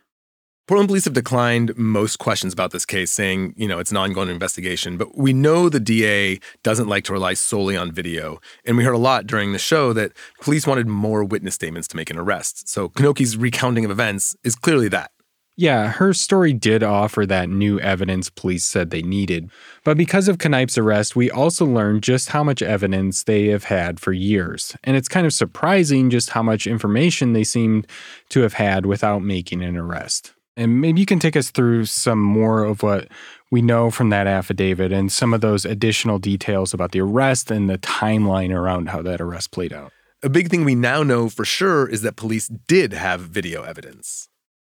Portland 0.72 0.88
police 0.88 1.04
have 1.04 1.14
declined 1.14 1.78
most 1.78 2.20
questions 2.20 2.54
about 2.54 2.72
this 2.72 2.86
case, 2.86 3.12
saying, 3.12 3.54
you 3.58 3.68
know, 3.68 3.78
it's 3.78 3.92
an 3.92 3.98
ongoing 3.98 4.30
investigation. 4.30 4.96
But 4.96 5.18
we 5.18 5.34
know 5.34 5.68
the 5.68 5.82
DA 5.82 6.40
doesn't 6.64 6.88
like 6.88 7.04
to 7.04 7.12
rely 7.12 7.34
solely 7.34 7.76
on 7.76 7.92
video. 7.92 8.40
And 8.64 8.78
we 8.78 8.86
heard 8.86 8.96
a 8.96 8.98
lot 8.98 9.28
during 9.28 9.52
the 9.52 9.60
show 9.60 9.92
that 9.92 10.14
police 10.40 10.66
wanted 10.66 10.88
more 10.88 11.26
witness 11.26 11.56
statements 11.56 11.90
to 11.90 11.98
make 11.98 12.10
an 12.10 12.18
arrest. 12.18 12.70
So 12.70 12.88
Kanoki's 12.88 13.36
recounting 13.36 13.84
of 13.84 13.92
events 13.92 14.38
is 14.46 14.56
clearly 14.56 14.88
that. 14.88 15.12
Yeah, 15.58 15.90
her 15.90 16.14
story 16.14 16.54
did 16.54 16.84
offer 16.84 17.26
that 17.26 17.50
new 17.50 17.78
evidence 17.82 18.30
police 18.30 18.64
said 18.64 18.92
they 18.92 19.02
needed. 19.02 19.52
But 19.84 19.98
because 19.98 20.30
of 20.30 20.38
Knipe's 20.42 20.78
arrest, 20.78 21.18
we 21.18 21.30
also 21.30 21.66
learned 21.66 22.02
just 22.02 22.30
how 22.30 22.46
much 22.46 22.62
evidence 22.62 23.24
they 23.24 23.48
have 23.48 23.66
had 23.66 24.00
for 24.00 24.14
years. 24.14 24.78
And 24.86 24.96
it's 24.96 25.10
kind 25.10 25.26
of 25.28 25.34
surprising 25.34 26.10
just 26.10 26.30
how 26.30 26.44
much 26.44 26.66
information 26.66 27.34
they 27.34 27.44
seemed 27.44 27.88
to 28.30 28.40
have 28.40 28.54
had 28.54 28.86
without 28.86 29.22
making 29.22 29.62
an 29.64 29.76
arrest. 29.76 30.32
And 30.58 30.82
maybe 30.82 31.00
you 31.00 31.06
can 31.06 31.20
take 31.20 31.36
us 31.36 31.50
through 31.50 31.86
some 31.86 32.20
more 32.20 32.64
of 32.64 32.84
what 32.84 33.08
we 33.52 33.62
know 33.62 33.90
from 33.90 34.10
that 34.10 34.28
affidavit 34.28 34.92
and 34.92 35.12
some 35.12 35.34
of 35.34 35.42
those 35.42 35.66
additional 35.66 36.20
details 36.20 36.74
about 36.74 36.92
the 36.92 37.02
arrest 37.02 37.52
and 37.52 37.70
the 37.70 37.78
timeline 37.78 38.54
around 38.54 38.90
how 38.90 39.02
that 39.02 39.22
arrest 39.22 39.52
played 39.52 39.74
out. 39.74 39.92
A 40.24 40.30
big 40.30 40.50
thing 40.50 40.64
we 40.64 40.76
now 40.76 41.04
know 41.04 41.30
for 41.30 41.46
sure 41.46 41.88
is 41.88 42.02
that 42.02 42.16
police 42.16 42.48
did 42.68 42.94
have 42.94 43.22
video 43.22 43.64
evidence. 43.64 44.30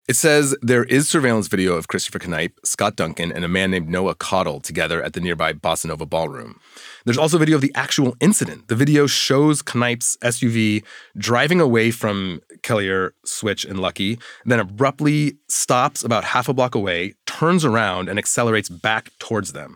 It 0.07 0.15
says 0.15 0.55
there 0.61 0.83
is 0.83 1.09
surveillance 1.09 1.47
video 1.47 1.73
of 1.73 1.87
Christopher 1.87 2.19
Knipe, 2.27 2.59
Scott 2.63 2.95
Duncan, 2.95 3.31
and 3.31 3.43
a 3.43 3.47
man 3.47 3.71
named 3.71 3.89
Noah 3.89 4.13
Caudill 4.13 4.61
together 4.61 5.01
at 5.01 5.13
the 5.13 5.19
nearby 5.19 5.51
Bossa 5.51 5.87
Nova 5.87 6.05
Ballroom. 6.05 6.59
There's 7.05 7.17
also 7.17 7.39
video 7.39 7.55
of 7.55 7.61
the 7.61 7.71
actual 7.73 8.15
incident. 8.19 8.67
The 8.67 8.75
video 8.75 9.07
shows 9.07 9.63
Knipe's 9.63 10.15
SUV 10.17 10.83
driving 11.17 11.59
away 11.59 11.89
from 11.89 12.41
Kelliher, 12.61 13.11
Switch, 13.25 13.65
and 13.65 13.79
Lucky, 13.79 14.19
then 14.45 14.59
abruptly 14.59 15.37
stops 15.47 16.03
about 16.03 16.23
half 16.23 16.47
a 16.47 16.53
block 16.53 16.75
away, 16.75 17.15
turns 17.25 17.65
around, 17.65 18.07
and 18.07 18.19
accelerates 18.19 18.69
back 18.69 19.09
towards 19.17 19.53
them. 19.53 19.75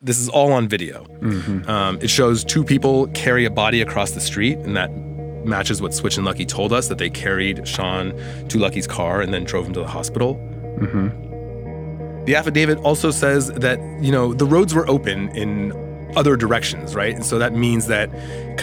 This 0.00 0.18
is 0.18 0.30
all 0.30 0.50
on 0.50 0.66
video. 0.66 1.04
Mm-hmm. 1.20 1.68
Um, 1.68 1.98
it 2.00 2.08
shows 2.08 2.42
two 2.42 2.64
people 2.64 3.08
carry 3.08 3.44
a 3.44 3.50
body 3.50 3.82
across 3.82 4.12
the 4.12 4.20
street, 4.20 4.56
and 4.58 4.74
that 4.78 4.90
matches 5.44 5.80
what 5.80 5.94
Switch 5.94 6.16
and 6.16 6.26
Lucky 6.26 6.44
told 6.46 6.72
us 6.72 6.88
that 6.88 6.98
they 6.98 7.10
carried 7.10 7.66
Sean 7.66 8.12
to 8.48 8.58
Lucky's 8.58 8.86
car 8.86 9.20
and 9.20 9.32
then 9.32 9.44
drove 9.44 9.66
him 9.66 9.72
to 9.74 9.80
the 9.80 9.86
hospital. 9.86 10.34
Mm-hmm. 10.78 12.24
The 12.24 12.34
affidavit 12.36 12.78
also 12.78 13.10
says 13.10 13.48
that, 13.52 13.80
you 14.02 14.12
know, 14.12 14.34
the 14.34 14.44
roads 14.44 14.74
were 14.74 14.88
open 14.90 15.30
in 15.30 15.72
other 16.16 16.36
directions, 16.36 16.94
right? 16.94 17.14
And 17.14 17.24
so 17.24 17.38
that 17.38 17.52
means 17.54 17.86
that 17.86 18.10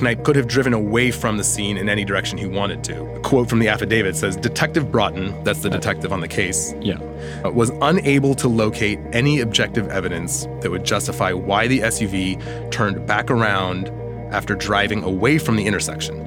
Knipe 0.01 0.23
could 0.23 0.35
have 0.35 0.47
driven 0.47 0.73
away 0.73 1.11
from 1.11 1.37
the 1.37 1.43
scene 1.43 1.77
in 1.77 1.89
any 1.89 2.03
direction 2.03 2.37
he 2.37 2.47
wanted 2.47 2.83
to. 2.85 3.05
A 3.15 3.19
quote 3.21 3.49
from 3.49 3.59
the 3.59 3.67
affidavit 3.67 4.15
says 4.15 4.35
Detective 4.35 4.91
Broughton, 4.91 5.43
that's 5.43 5.61
the 5.61 5.69
detective 5.69 6.11
on 6.11 6.21
the 6.21 6.27
case, 6.27 6.73
Yeah. 6.81 6.99
uh, 7.43 7.51
was 7.51 7.71
unable 7.81 8.35
to 8.35 8.47
locate 8.47 8.99
any 9.13 9.39
objective 9.41 9.87
evidence 9.89 10.47
that 10.61 10.71
would 10.71 10.83
justify 10.83 11.33
why 11.33 11.67
the 11.67 11.79
SUV 11.81 12.71
turned 12.71 13.05
back 13.07 13.29
around 13.31 13.89
after 14.31 14.55
driving 14.55 15.03
away 15.03 15.37
from 15.37 15.55
the 15.55 15.65
intersection. 15.65 16.19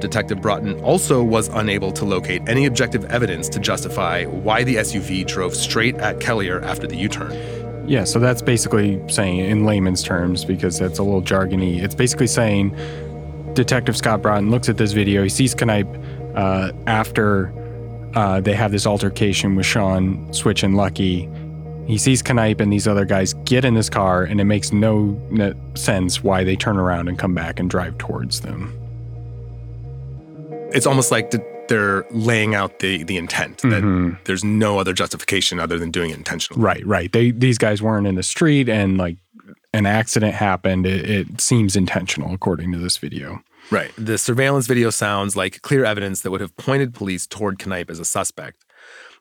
Detective 0.00 0.40
Broughton 0.40 0.80
also 0.80 1.22
was 1.22 1.48
unable 1.48 1.92
to 1.92 2.04
locate 2.04 2.42
any 2.48 2.66
objective 2.66 3.04
evidence 3.06 3.48
to 3.50 3.60
justify 3.60 4.24
why 4.24 4.64
the 4.64 4.76
SUV 4.76 5.26
drove 5.26 5.54
straight 5.54 5.96
at 5.96 6.18
Kelliher 6.18 6.62
after 6.62 6.86
the 6.86 6.96
U 6.96 7.08
turn. 7.08 7.32
Yeah, 7.88 8.04
so 8.04 8.18
that's 8.18 8.42
basically 8.42 9.00
saying 9.08 9.38
in 9.38 9.64
layman's 9.64 10.02
terms, 10.02 10.44
because 10.44 10.78
that's 10.78 10.98
a 10.98 11.02
little 11.02 11.22
jargony, 11.22 11.82
it's 11.82 11.94
basically 11.94 12.28
saying 12.28 12.76
Detective 13.54 13.96
Scott 13.96 14.22
Broughton 14.22 14.50
looks 14.50 14.68
at 14.68 14.76
this 14.76 14.92
video, 14.92 15.22
he 15.22 15.28
sees 15.28 15.54
Knipe 15.56 15.88
uh, 16.34 16.72
after 16.86 17.52
uh, 18.14 18.40
they 18.40 18.54
have 18.54 18.72
this 18.72 18.86
altercation 18.86 19.54
with 19.56 19.66
Sean, 19.66 20.32
Switch, 20.32 20.62
and 20.62 20.76
Lucky. 20.76 21.28
He 21.86 21.98
sees 21.98 22.22
Knipe 22.28 22.60
and 22.60 22.72
these 22.72 22.86
other 22.86 23.04
guys 23.04 23.34
get 23.44 23.64
in 23.64 23.74
this 23.74 23.88
car, 23.88 24.22
and 24.22 24.40
it 24.40 24.44
makes 24.44 24.72
no, 24.72 25.20
no 25.30 25.54
sense 25.74 26.22
why 26.22 26.44
they 26.44 26.56
turn 26.56 26.76
around 26.76 27.08
and 27.08 27.18
come 27.18 27.34
back 27.34 27.58
and 27.58 27.68
drive 27.68 27.98
towards 27.98 28.40
them. 28.40 28.76
It's 30.72 30.86
almost 30.86 31.10
like 31.10 31.32
they're 31.68 32.04
laying 32.10 32.54
out 32.54 32.80
the, 32.80 33.04
the 33.04 33.16
intent 33.16 33.58
that 33.58 33.82
mm-hmm. 33.82 34.14
there's 34.24 34.44
no 34.44 34.78
other 34.78 34.92
justification 34.92 35.60
other 35.60 35.78
than 35.78 35.90
doing 35.90 36.10
it 36.10 36.16
intentionally. 36.16 36.62
Right, 36.62 36.84
right. 36.86 37.12
They 37.12 37.30
these 37.30 37.58
guys 37.58 37.80
weren't 37.80 38.06
in 38.06 38.16
the 38.16 38.22
street, 38.22 38.68
and 38.68 38.98
like 38.98 39.18
an 39.72 39.86
accident 39.86 40.34
happened. 40.34 40.86
It, 40.86 41.08
it 41.08 41.40
seems 41.40 41.76
intentional, 41.76 42.34
according 42.34 42.72
to 42.72 42.78
this 42.78 42.96
video. 42.96 43.42
Right. 43.70 43.92
The 43.96 44.18
surveillance 44.18 44.66
video 44.66 44.90
sounds 44.90 45.36
like 45.36 45.62
clear 45.62 45.84
evidence 45.84 46.22
that 46.22 46.30
would 46.30 46.40
have 46.40 46.56
pointed 46.56 46.92
police 46.92 47.26
toward 47.26 47.64
Knipe 47.64 47.90
as 47.90 48.00
a 48.00 48.04
suspect. 48.04 48.64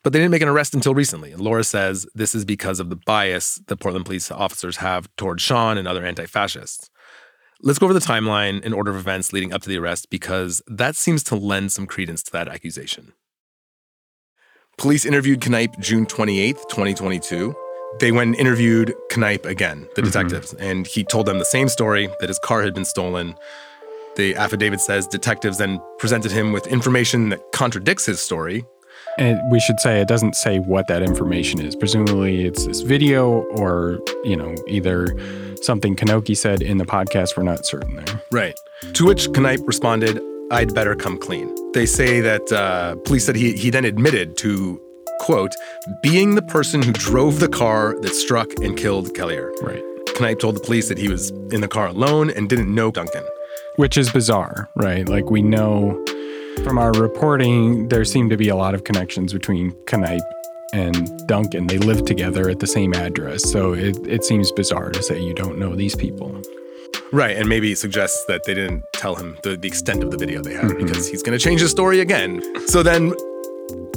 But 0.02 0.14
they 0.14 0.20
didn't 0.20 0.32
make 0.32 0.42
an 0.42 0.48
arrest 0.48 0.74
until 0.74 0.96
recently. 0.96 1.32
And 1.32 1.42
Laura 1.42 1.64
says 1.64 2.08
this 2.16 2.34
is 2.34 2.46
because 2.46 2.80
of 2.80 2.90
the 2.90 2.96
bias 2.96 3.62
that 3.68 3.78
Portland 3.78 4.06
police 4.06 4.32
officers 4.32 4.78
have 4.78 5.14
toward 5.18 5.42
Sean 5.42 5.78
and 5.78 5.88
other 5.88 6.06
anti 6.06 6.26
fascists. 6.26 6.90
Let's 7.62 7.78
go 7.78 7.88
over 7.88 7.94
the 7.94 8.00
timeline 8.00 8.64
in 8.64 8.72
order 8.72 8.90
of 8.90 8.96
events 8.96 9.34
leading 9.34 9.52
up 9.52 9.62
to 9.64 9.70
the 9.70 9.78
arrest 9.78 10.10
because 10.10 10.62
that 10.68 10.96
seems 10.96 11.24
to 11.26 11.36
lend 11.36 11.74
some 11.74 11.88
credence 11.88 12.24
to 12.24 12.32
that 12.32 12.48
accusation. 12.48 13.12
Police 14.78 15.06
interviewed 15.06 15.48
Knipe 15.50 15.78
June 15.78 16.06
28th, 16.06 16.70
2022. 16.70 17.54
They 18.00 18.14
went 18.14 18.30
and 18.30 18.36
interviewed 18.38 18.94
Knipe 19.14 19.46
again, 19.46 19.82
the 19.96 20.02
mm-hmm. 20.02 20.06
detectives, 20.06 20.54
and 20.54 20.88
he 20.88 21.04
told 21.04 21.26
them 21.26 21.40
the 21.40 21.44
same 21.44 21.68
story 21.68 22.08
that 22.22 22.30
his 22.30 22.40
car 22.40 22.64
had 22.64 22.74
been 22.74 22.86
stolen. 22.86 23.36
The 24.16 24.36
affidavit 24.36 24.80
says 24.80 25.06
detectives 25.06 25.58
then 25.58 25.82
presented 25.98 26.32
him 26.32 26.54
with 26.54 26.66
information 26.68 27.28
that 27.30 27.52
contradicts 27.52 28.06
his 28.06 28.22
story. 28.22 28.64
And 29.18 29.40
we 29.52 29.60
should 29.60 29.80
say 29.80 30.00
it 30.00 30.08
doesn't 30.08 30.36
say 30.36 30.60
what 30.60 30.88
that 30.88 31.02
information 31.02 31.60
is. 31.60 31.76
Presumably, 31.76 32.46
it's 32.46 32.66
this 32.66 32.82
video 32.82 33.42
or 33.56 34.00
you 34.24 34.36
know 34.36 34.56
either 34.68 35.08
something 35.62 35.96
Kanoki 35.96 36.36
said 36.36 36.62
in 36.62 36.78
the 36.78 36.86
podcast. 36.86 37.36
We're 37.36 37.44
not 37.44 37.66
certain 37.66 37.96
there. 37.96 38.22
Right. 38.32 38.58
To 38.94 39.06
which 39.06 39.30
Knipe 39.30 39.60
responded, 39.66 40.22
I'd 40.52 40.74
better 40.74 40.96
come 40.96 41.18
clean. 41.18 41.54
They 41.74 41.86
say 41.86 42.22
that 42.22 42.52
uh, 42.52 42.96
police 43.06 43.26
said 43.26 43.36
he, 43.36 43.54
he 43.54 43.70
then 43.70 43.86
admitted 43.86 44.38
to, 44.38 44.82
quote, 45.20 45.54
being 46.02 46.36
the 46.36 46.42
person 46.42 46.82
who 46.82 46.92
drove 46.94 47.40
the 47.40 47.50
car 47.50 48.00
that 48.02 48.14
struck 48.16 48.48
and 48.64 48.78
killed 48.78 49.10
Kelliher. 49.10 49.52
Right. 49.62 49.84
Knipe 50.20 50.40
told 50.40 50.56
the 50.56 50.62
police 50.62 50.90
that 50.90 50.98
he 50.98 51.08
was 51.08 51.30
in 51.52 51.62
the 51.62 51.68
car 51.68 51.88
alone 51.88 52.30
and 52.30 52.50
didn't 52.50 52.74
know 52.74 52.92
Duncan. 52.92 53.24
Which 53.76 53.98
is 53.98 54.12
bizarre, 54.12 54.70
right? 54.76 55.08
Like 55.08 55.30
we 55.30 55.42
know 55.42 56.04
from 56.64 56.78
our 56.78 56.92
reporting, 56.94 57.88
there 57.90 58.06
seem 58.06 58.30
to 58.30 58.38
be 58.38 58.50
a 58.50 58.56
lot 58.56 58.74
of 58.74 58.84
connections 58.84 59.34
between 59.34 59.76
Knipe 59.92 60.22
and 60.74 61.28
Duncan. 61.28 61.68
They 61.68 61.78
live 61.78 62.06
together 62.06 62.50
at 62.50 62.60
the 62.60 62.68
same 62.68 62.94
address, 62.94 63.50
so 63.50 63.74
it, 63.74 63.98
it 64.08 64.24
seems 64.24 64.52
bizarre 64.52 64.90
to 64.92 65.02
say 65.02 65.20
you 65.20 65.34
don't 65.34 65.58
know 65.58 65.76
these 65.76 65.96
people. 65.96 66.42
Right, 67.12 67.36
and 67.38 67.50
maybe 67.50 67.72
it 67.72 67.78
suggests 67.78 68.24
that 68.28 68.44
they 68.44 68.54
didn't 68.54 68.84
tell 68.94 69.16
him 69.16 69.38
the, 69.44 69.58
the 69.58 69.68
extent 69.68 70.04
of 70.04 70.12
the 70.12 70.18
video 70.18 70.42
they 70.42 70.54
had 70.54 70.66
mm-hmm. 70.66 70.86
because 70.86 71.10
he's 71.10 71.24
going 71.24 71.38
to 71.38 71.44
change 71.44 71.62
his 71.62 71.72
story 71.72 72.02
again. 72.02 72.42
So 72.68 72.84
then, 72.84 73.14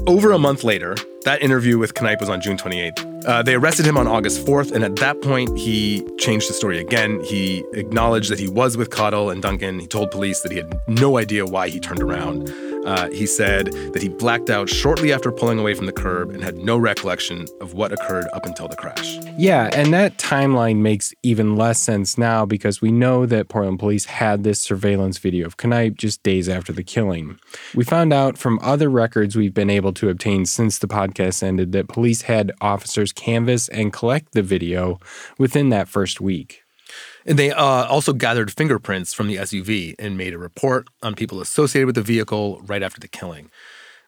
over 0.07 0.33
a 0.33 0.39
month 0.39 0.65
later, 0.65 0.97
that 1.25 1.43
interview 1.43 1.79
with 1.79 2.01
Knipe 2.01 2.21
was 2.21 2.29
on 2.29 2.41
June 2.41 2.57
28th. 2.57 3.25
Uh, 3.25 3.43
they 3.43 3.55
arrested 3.55 3.87
him 3.87 3.97
on 3.97 4.09
August 4.09 4.45
4th, 4.45 4.73
and 4.73 4.85
at 4.85 4.97
that 4.97 5.21
point, 5.23 5.57
he 5.57 6.07
changed 6.19 6.49
the 6.49 6.55
story 6.55 6.81
again. 6.81 7.23
He 7.25 7.65
acknowledged 7.75 8.31
that 8.31 8.41
he 8.41 8.49
was 8.49 8.77
with 8.77 8.91
Caudill 8.91 9.31
and 9.31 9.41
Duncan. 9.41 9.79
He 9.79 9.87
told 9.87 10.11
police 10.11 10.41
that 10.41 10.51
he 10.51 10.59
had 10.59 10.75
no 10.89 11.19
idea 11.19 11.47
why 11.47 11.69
he 11.69 11.79
turned 11.79 12.03
around. 12.03 12.49
Uh, 12.85 13.09
he 13.11 13.27
said 13.27 13.67
that 13.93 14.03
he 14.03 14.09
blacked 14.09 14.51
out 14.51 14.69
shortly 14.69 15.13
after 15.13 15.31
pulling 15.31 15.59
away 15.59 15.75
from 15.75 15.87
the 15.87 15.93
curb 15.93 16.31
and 16.31 16.43
had 16.43 16.57
no 16.57 16.77
recollection 16.77 17.47
of 17.61 17.75
what 17.75 17.93
occurred 17.93 18.27
up 18.33 18.45
until 18.45 18.69
the 18.69 18.77
crash. 18.77 19.19
Yeah, 19.39 19.71
and 19.73 19.93
that 19.93 20.19
timeline 20.19 20.79
makes 20.79 21.15
even 21.23 21.57
less 21.57 21.81
sense 21.81 22.19
now 22.19 22.45
because 22.45 22.81
we 22.81 22.91
know 22.91 23.27
that 23.27 23.49
Portland 23.49 23.79
police 23.79 24.07
had 24.07 24.45
this 24.45 24.61
surveillance 24.61 25.19
video 25.19 25.47
of 25.47 25.57
Knipe 25.63 25.97
just 25.97 26.23
days 26.23 26.49
after 26.49 26.73
the 26.73 26.83
killing. 26.83 27.39
We 27.75 27.85
found 27.85 28.13
out 28.13 28.37
from 28.37 28.59
other 28.63 28.91
records 28.91 29.37
we've 29.37 29.55
been 29.55 29.71
able 29.71 29.93
to 29.95 30.09
obtain 30.09 30.47
since 30.47 30.79
the 30.79 30.89
podcast 30.89 31.43
ended 31.43 31.73
that 31.73 31.89
police 31.89 32.23
had 32.23 32.53
officers 32.61 33.13
canvass 33.13 33.69
and 33.69 33.93
collect 33.93 34.33
the 34.33 34.43
video 34.43 34.99
within 35.39 35.69
that 35.71 35.89
first 35.89 36.21
week. 36.21 36.62
And 37.25 37.39
they 37.39 37.51
uh, 37.51 37.87
also 37.87 38.13
gathered 38.13 38.53
fingerprints 38.53 39.15
from 39.15 39.29
the 39.29 39.37
SUV 39.37 39.95
and 39.99 40.17
made 40.17 40.35
a 40.35 40.39
report 40.39 40.89
on 41.03 41.15
people 41.15 41.41
associated 41.41 41.87
with 41.87 41.95
the 41.95 42.03
vehicle 42.03 42.61
right 42.65 42.83
after 42.83 43.01
the 43.01 43.09
killing. 43.09 43.51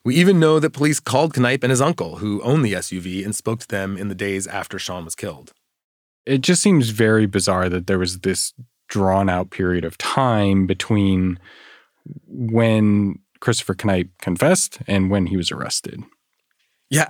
We 0.04 0.16
even 0.16 0.38
know 0.38 0.60
that 0.60 0.70
police 0.70 1.00
called 1.00 1.38
Knipe 1.38 1.62
and 1.62 1.70
his 1.70 1.80
uncle, 1.80 2.16
who 2.16 2.42
owned 2.42 2.64
the 2.64 2.74
SUV, 2.74 3.24
and 3.24 3.34
spoke 3.34 3.60
to 3.60 3.68
them 3.68 3.96
in 3.96 4.08
the 4.08 4.14
days 4.14 4.46
after 4.46 4.78
Sean 4.78 5.04
was 5.04 5.14
killed. 5.14 5.52
It 6.26 6.42
just 6.42 6.60
seems 6.60 6.90
very 6.90 7.26
bizarre 7.26 7.68
that 7.68 7.86
there 7.86 7.98
was 7.98 8.20
this 8.20 8.52
drawn 8.88 9.30
out 9.30 9.50
period 9.50 9.84
of 9.84 9.96
time 9.96 10.66
between 10.66 11.38
when 12.26 13.18
Christopher 13.40 13.76
Knipe 13.82 14.10
confessed 14.20 14.78
and 14.86 15.10
when 15.10 15.26
he 15.26 15.36
was 15.36 15.50
arrested. 15.50 16.02
Yeah, 16.90 17.06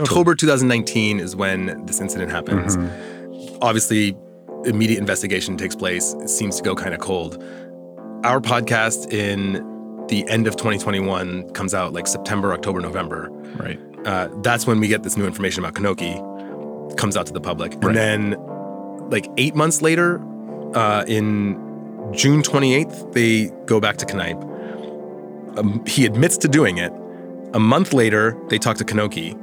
October 0.00 0.34
2019 0.34 1.20
is 1.20 1.36
when 1.36 1.84
this 1.86 2.00
incident 2.00 2.30
happens. 2.30 2.76
Obviously, 3.60 4.16
immediate 4.64 4.98
investigation 4.98 5.56
takes 5.56 5.74
place. 5.74 6.14
It 6.14 6.28
seems 6.28 6.56
to 6.56 6.62
go 6.62 6.74
kind 6.74 6.94
of 6.94 7.00
cold. 7.00 7.42
Our 8.24 8.40
podcast 8.40 9.12
in 9.12 9.64
the 10.08 10.28
end 10.28 10.46
of 10.46 10.56
2021 10.56 11.50
comes 11.50 11.74
out 11.74 11.92
like 11.92 12.06
September, 12.06 12.52
October, 12.52 12.80
November. 12.80 13.28
Right. 13.56 13.78
Uh, 14.04 14.28
that's 14.42 14.66
when 14.66 14.80
we 14.80 14.88
get 14.88 15.02
this 15.02 15.16
new 15.16 15.26
information 15.26 15.64
about 15.64 15.74
Kanoki 15.74 16.16
comes 16.96 17.16
out 17.16 17.26
to 17.26 17.32
the 17.32 17.40
public. 17.40 17.74
And 17.84 17.96
then, 17.96 18.36
like 19.10 19.26
eight 19.36 19.54
months 19.54 19.82
later, 19.82 20.20
uh, 20.74 21.04
in 21.06 21.54
June 22.12 22.42
28th, 22.42 23.12
they 23.12 23.46
go 23.66 23.80
back 23.80 23.96
to 23.98 24.16
Knipe. 24.16 24.42
Um, 25.58 25.84
he 25.86 26.06
admits 26.06 26.36
to 26.38 26.48
doing 26.48 26.78
it. 26.78 26.92
A 27.54 27.58
month 27.58 27.92
later, 27.92 28.36
they 28.48 28.58
talk 28.58 28.76
to 28.78 28.84
Kanoki. 28.84 29.36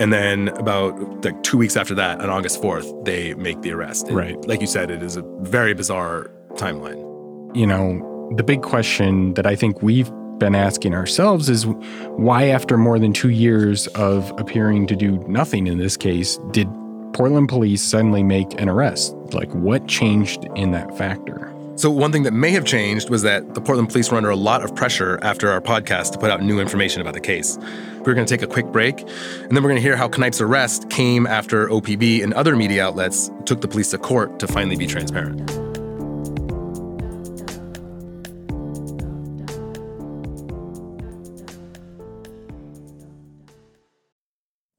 And 0.00 0.14
then 0.14 0.48
about 0.48 1.24
like 1.26 1.42
two 1.42 1.58
weeks 1.58 1.76
after 1.76 1.94
that, 1.94 2.22
on 2.22 2.30
August 2.30 2.62
4th, 2.62 3.04
they 3.04 3.34
make 3.34 3.60
the 3.60 3.70
arrest. 3.72 4.08
And 4.08 4.16
Right. 4.16 4.48
Like 4.48 4.62
you 4.62 4.66
said, 4.66 4.90
it 4.90 5.02
is 5.02 5.16
a 5.16 5.22
very 5.40 5.74
bizarre 5.74 6.30
timeline. 6.54 7.54
You 7.54 7.66
know, 7.66 8.32
the 8.36 8.42
big 8.42 8.62
question 8.62 9.34
that 9.34 9.46
I 9.46 9.54
think 9.54 9.82
we've 9.82 10.10
been 10.38 10.54
asking 10.54 10.94
ourselves 10.94 11.50
is 11.50 11.66
why, 11.66 12.46
after 12.46 12.78
more 12.78 12.98
than 12.98 13.12
two 13.12 13.28
years 13.28 13.88
of 13.88 14.32
appearing 14.38 14.86
to 14.86 14.96
do 14.96 15.18
nothing 15.28 15.66
in 15.66 15.76
this 15.76 15.98
case, 15.98 16.38
did 16.50 16.66
Portland 17.12 17.50
police 17.50 17.82
suddenly 17.82 18.22
make 18.22 18.58
an 18.58 18.70
arrest? 18.70 19.14
Like, 19.32 19.52
what 19.52 19.86
changed 19.86 20.46
in 20.56 20.70
that 20.70 20.96
factor? 20.96 21.54
So, 21.76 21.90
one 21.90 22.10
thing 22.10 22.22
that 22.22 22.32
may 22.32 22.50
have 22.52 22.64
changed 22.64 23.10
was 23.10 23.22
that 23.22 23.54
the 23.54 23.60
Portland 23.60 23.90
police 23.90 24.10
were 24.10 24.16
under 24.16 24.30
a 24.30 24.36
lot 24.36 24.62
of 24.62 24.74
pressure 24.74 25.18
after 25.22 25.50
our 25.50 25.60
podcast 25.60 26.12
to 26.12 26.18
put 26.18 26.30
out 26.30 26.42
new 26.42 26.58
information 26.58 27.00
about 27.00 27.14
the 27.14 27.20
case. 27.20 27.58
We're 28.00 28.14
going 28.14 28.26
to 28.26 28.36
take 28.36 28.42
a 28.42 28.46
quick 28.46 28.66
break, 28.66 29.00
and 29.00 29.50
then 29.50 29.62
we're 29.62 29.70
going 29.70 29.76
to 29.76 29.82
hear 29.82 29.96
how 29.96 30.08
Knipe's 30.08 30.40
arrest 30.40 30.88
came 30.90 31.26
after 31.26 31.68
OPB 31.68 32.22
and 32.22 32.32
other 32.34 32.56
media 32.56 32.84
outlets 32.84 33.30
took 33.44 33.60
the 33.60 33.68
police 33.68 33.90
to 33.90 33.98
court 33.98 34.38
to 34.38 34.46
finally 34.46 34.76
be 34.76 34.86
transparent. 34.86 35.70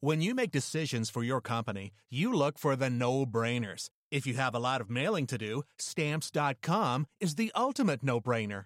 When 0.03 0.19
you 0.19 0.33
make 0.33 0.51
decisions 0.51 1.11
for 1.11 1.23
your 1.23 1.41
company, 1.41 1.93
you 2.09 2.33
look 2.33 2.57
for 2.57 2.75
the 2.75 2.89
no 2.89 3.23
brainers. 3.23 3.91
If 4.09 4.25
you 4.25 4.33
have 4.33 4.55
a 4.55 4.59
lot 4.59 4.81
of 4.81 4.89
mailing 4.89 5.27
to 5.27 5.37
do, 5.37 5.61
stamps.com 5.77 7.05
is 7.19 7.35
the 7.35 7.51
ultimate 7.55 8.01
no 8.01 8.19
brainer. 8.19 8.65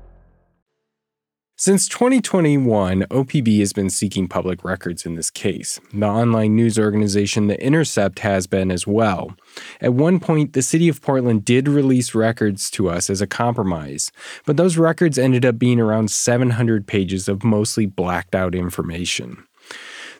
Since 1.61 1.89
2021, 1.89 3.01
OPB 3.11 3.59
has 3.59 3.71
been 3.71 3.91
seeking 3.91 4.27
public 4.27 4.63
records 4.63 5.05
in 5.05 5.13
this 5.13 5.29
case. 5.29 5.79
The 5.93 6.07
online 6.07 6.55
news 6.55 6.79
organization 6.79 7.45
The 7.45 7.63
Intercept 7.63 8.17
has 8.17 8.47
been 8.47 8.71
as 8.71 8.87
well. 8.87 9.35
At 9.79 9.93
one 9.93 10.19
point, 10.19 10.53
the 10.53 10.63
city 10.63 10.89
of 10.89 11.03
Portland 11.03 11.45
did 11.45 11.67
release 11.67 12.15
records 12.15 12.71
to 12.71 12.89
us 12.89 13.11
as 13.11 13.21
a 13.21 13.27
compromise, 13.27 14.11
but 14.47 14.57
those 14.57 14.79
records 14.79 15.19
ended 15.19 15.45
up 15.45 15.59
being 15.59 15.79
around 15.79 16.09
700 16.09 16.87
pages 16.87 17.29
of 17.29 17.43
mostly 17.43 17.85
blacked 17.85 18.33
out 18.33 18.55
information. 18.55 19.45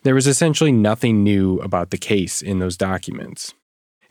There 0.03 0.13
was 0.13 0.27
essentially 0.27 0.71
nothing 0.71 1.23
new 1.23 1.57
about 1.61 1.89
the 1.89 1.97
case 1.97 2.43
in 2.43 2.59
those 2.59 2.77
documents. 2.77 3.55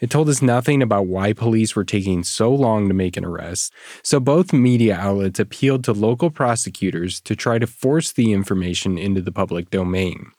It 0.00 0.10
told 0.10 0.28
us 0.28 0.40
nothing 0.40 0.82
about 0.82 1.06
why 1.06 1.32
police 1.32 1.76
were 1.76 1.84
taking 1.84 2.24
so 2.24 2.52
long 2.52 2.88
to 2.88 2.94
make 2.94 3.16
an 3.16 3.24
arrest, 3.24 3.72
so 4.02 4.18
both 4.18 4.52
media 4.52 4.96
outlets 4.96 5.38
appealed 5.38 5.84
to 5.84 5.92
local 5.92 6.30
prosecutors 6.30 7.20
to 7.20 7.36
try 7.36 7.58
to 7.58 7.66
force 7.66 8.12
the 8.12 8.32
information 8.32 8.96
into 8.96 9.20
the 9.20 9.32
public 9.32 9.70
domain. 9.70 10.32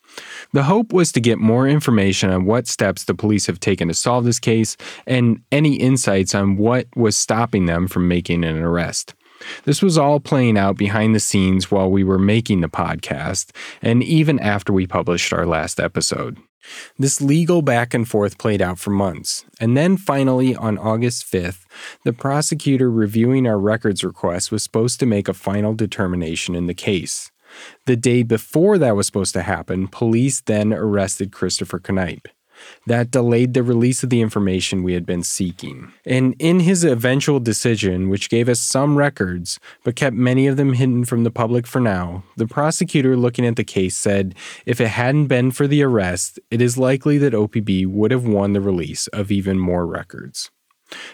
The 0.51 0.63
hope 0.63 0.91
was 0.91 1.11
to 1.13 1.21
get 1.21 1.37
more 1.37 1.67
information 1.67 2.31
on 2.31 2.45
what 2.45 2.67
steps 2.67 3.05
the 3.05 3.13
police 3.13 3.45
have 3.45 3.59
taken 3.59 3.87
to 3.87 3.93
solve 3.93 4.25
this 4.25 4.39
case 4.39 4.75
and 5.05 5.41
any 5.51 5.75
insights 5.75 6.35
on 6.35 6.57
what 6.57 6.87
was 6.95 7.15
stopping 7.15 7.67
them 7.67 7.87
from 7.87 8.07
making 8.07 8.43
an 8.43 8.57
arrest. 8.57 9.13
This 9.65 9.81
was 9.81 9.97
all 9.97 10.19
playing 10.19 10.57
out 10.57 10.77
behind 10.77 11.15
the 11.15 11.19
scenes 11.19 11.71
while 11.71 11.89
we 11.89 12.03
were 12.03 12.19
making 12.19 12.61
the 12.61 12.69
podcast, 12.69 13.51
and 13.81 14.03
even 14.03 14.39
after 14.39 14.71
we 14.73 14.85
published 14.85 15.33
our 15.33 15.45
last 15.45 15.79
episode. 15.79 16.37
This 16.97 17.21
legal 17.21 17.61
back 17.61 17.93
and 17.93 18.07
forth 18.07 18.37
played 18.37 18.61
out 18.61 18.79
for 18.79 18.91
months, 18.91 19.45
and 19.59 19.75
then 19.75 19.97
finally, 19.97 20.55
on 20.55 20.77
August 20.77 21.25
5th, 21.31 21.65
the 22.05 22.13
prosecutor 22.13 22.89
reviewing 22.89 23.47
our 23.47 23.59
records 23.59 24.03
request 24.03 24.51
was 24.51 24.63
supposed 24.63 24.99
to 24.99 25.05
make 25.05 25.27
a 25.27 25.33
final 25.33 25.73
determination 25.73 26.55
in 26.55 26.67
the 26.67 26.73
case. 26.73 27.31
The 27.85 27.95
day 27.95 28.23
before 28.23 28.77
that 28.77 28.95
was 28.95 29.05
supposed 29.05 29.33
to 29.33 29.41
happen, 29.41 29.87
police 29.87 30.41
then 30.41 30.71
arrested 30.73 31.31
Christopher 31.31 31.79
Knipe. 31.79 32.27
That 32.87 33.11
delayed 33.11 33.53
the 33.53 33.63
release 33.63 34.03
of 34.03 34.09
the 34.09 34.21
information 34.21 34.83
we 34.83 34.93
had 34.93 35.05
been 35.05 35.23
seeking. 35.23 35.91
And 36.05 36.35
in 36.39 36.61
his 36.61 36.83
eventual 36.83 37.39
decision, 37.39 38.09
which 38.09 38.29
gave 38.29 38.49
us 38.49 38.59
some 38.59 38.97
records, 38.97 39.59
but 39.83 39.95
kept 39.95 40.15
many 40.15 40.47
of 40.47 40.57
them 40.57 40.73
hidden 40.73 41.05
from 41.05 41.23
the 41.23 41.31
public 41.31 41.67
for 41.67 41.79
now, 41.79 42.23
the 42.37 42.47
prosecutor 42.47 43.15
looking 43.15 43.45
at 43.45 43.55
the 43.55 43.63
case 43.63 43.95
said 43.95 44.35
if 44.65 44.81
it 44.81 44.89
hadn't 44.89 45.27
been 45.27 45.51
for 45.51 45.67
the 45.67 45.83
arrest, 45.83 46.39
it 46.49 46.61
is 46.61 46.77
likely 46.77 47.17
that 47.17 47.33
OPB 47.33 47.87
would 47.87 48.11
have 48.11 48.25
won 48.25 48.53
the 48.53 48.61
release 48.61 49.07
of 49.07 49.31
even 49.31 49.59
more 49.59 49.85
records. 49.85 50.49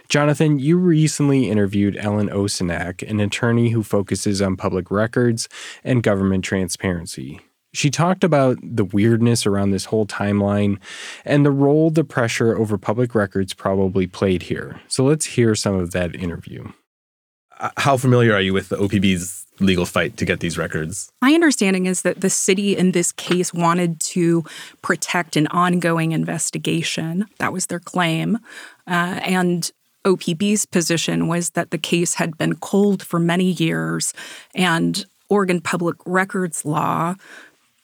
Jonathan, 0.10 0.60
you 0.60 0.78
recently 0.78 1.50
interviewed 1.50 1.98
Ellen 1.98 2.30
Osoinach, 2.30 3.08
an 3.08 3.20
attorney 3.20 3.70
who 3.70 3.84
focuses 3.84 4.42
on 4.42 4.56
public 4.56 4.90
records 4.90 5.48
and 5.84 6.04
government 6.04 6.44
transparency. 6.44 7.42
She 7.74 7.90
talked 7.90 8.24
about 8.24 8.58
the 8.62 8.86
weirdness 8.86 9.46
around 9.46 9.72
this 9.72 9.86
whole 9.86 10.06
timeline 10.06 10.80
and 11.26 11.46
the 11.46 11.52
role 11.52 11.92
the 11.92 12.04
pressure 12.04 12.58
over 12.58 12.78
public 12.78 13.14
records 13.14 13.54
probably 13.54 14.08
played 14.08 14.44
here. 14.44 14.80
So 14.88 15.04
let's 15.04 15.26
hear 15.26 15.54
some 15.54 15.76
of 15.76 15.92
that 15.92 16.16
interview. 16.16 16.72
Uh, 17.60 17.70
How 17.78 17.98
familiar 17.98 18.34
are 18.34 18.42
you 18.42 18.54
with 18.54 18.70
the 18.70 18.78
OPB's 18.78 19.46
legal 19.60 19.86
fight 19.86 20.18
to 20.18 20.26
get 20.26 20.40
these 20.40 20.58
records? 20.58 21.12
My 21.22 21.34
understanding 21.34 21.88
is 21.88 22.04
that 22.04 22.22
the 22.22 22.30
city 22.30 22.78
in 22.78 22.92
this 22.92 23.12
case 23.12 23.54
wanted 23.54 24.00
to 24.02 24.44
protect 24.82 25.36
an 25.36 25.48
ongoing 25.48 26.12
investigation. 26.12 27.26
That 27.40 27.54
was 27.54 27.66
their 27.66 27.80
claim. 27.80 28.38
Uh, 28.88 29.20
and 29.24 29.72
OPB's 30.06 30.66
position 30.66 31.28
was 31.28 31.52
that 31.52 31.72
the 31.72 31.78
case 31.78 32.16
had 32.16 32.38
been 32.38 32.56
cold 32.56 33.04
for 33.04 33.20
many 33.20 33.52
years, 33.52 34.14
and 34.56 35.06
Oregon 35.30 35.60
public 35.60 35.98
records 36.06 36.64
law 36.64 37.16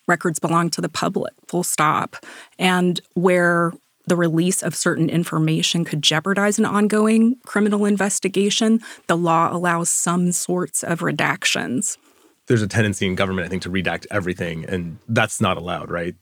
records 0.08 0.40
belong 0.40 0.70
to 0.72 0.82
the 0.82 0.90
public, 0.90 1.34
full 1.48 1.64
stop. 1.64 2.16
And 2.60 3.00
where 3.14 3.74
the 4.06 4.16
release 4.16 4.62
of 4.62 4.76
certain 4.76 5.10
information 5.10 5.86
could 5.86 6.02
jeopardize 6.02 6.60
an 6.60 6.66
ongoing 6.66 7.38
criminal 7.46 7.86
investigation, 7.86 8.80
the 9.08 9.18
law 9.18 9.50
allows 9.52 9.90
some 9.90 10.32
sorts 10.32 10.84
of 10.84 11.00
redactions. 11.00 11.98
There's 12.48 12.62
a 12.62 12.68
tendency 12.68 13.08
in 13.08 13.16
government, 13.16 13.46
I 13.46 13.50
think, 13.50 13.64
to 13.64 13.70
redact 13.70 14.06
everything, 14.12 14.66
and 14.66 14.98
that's 15.08 15.40
not 15.40 15.58
allowed, 15.58 15.90
right? 15.90 16.16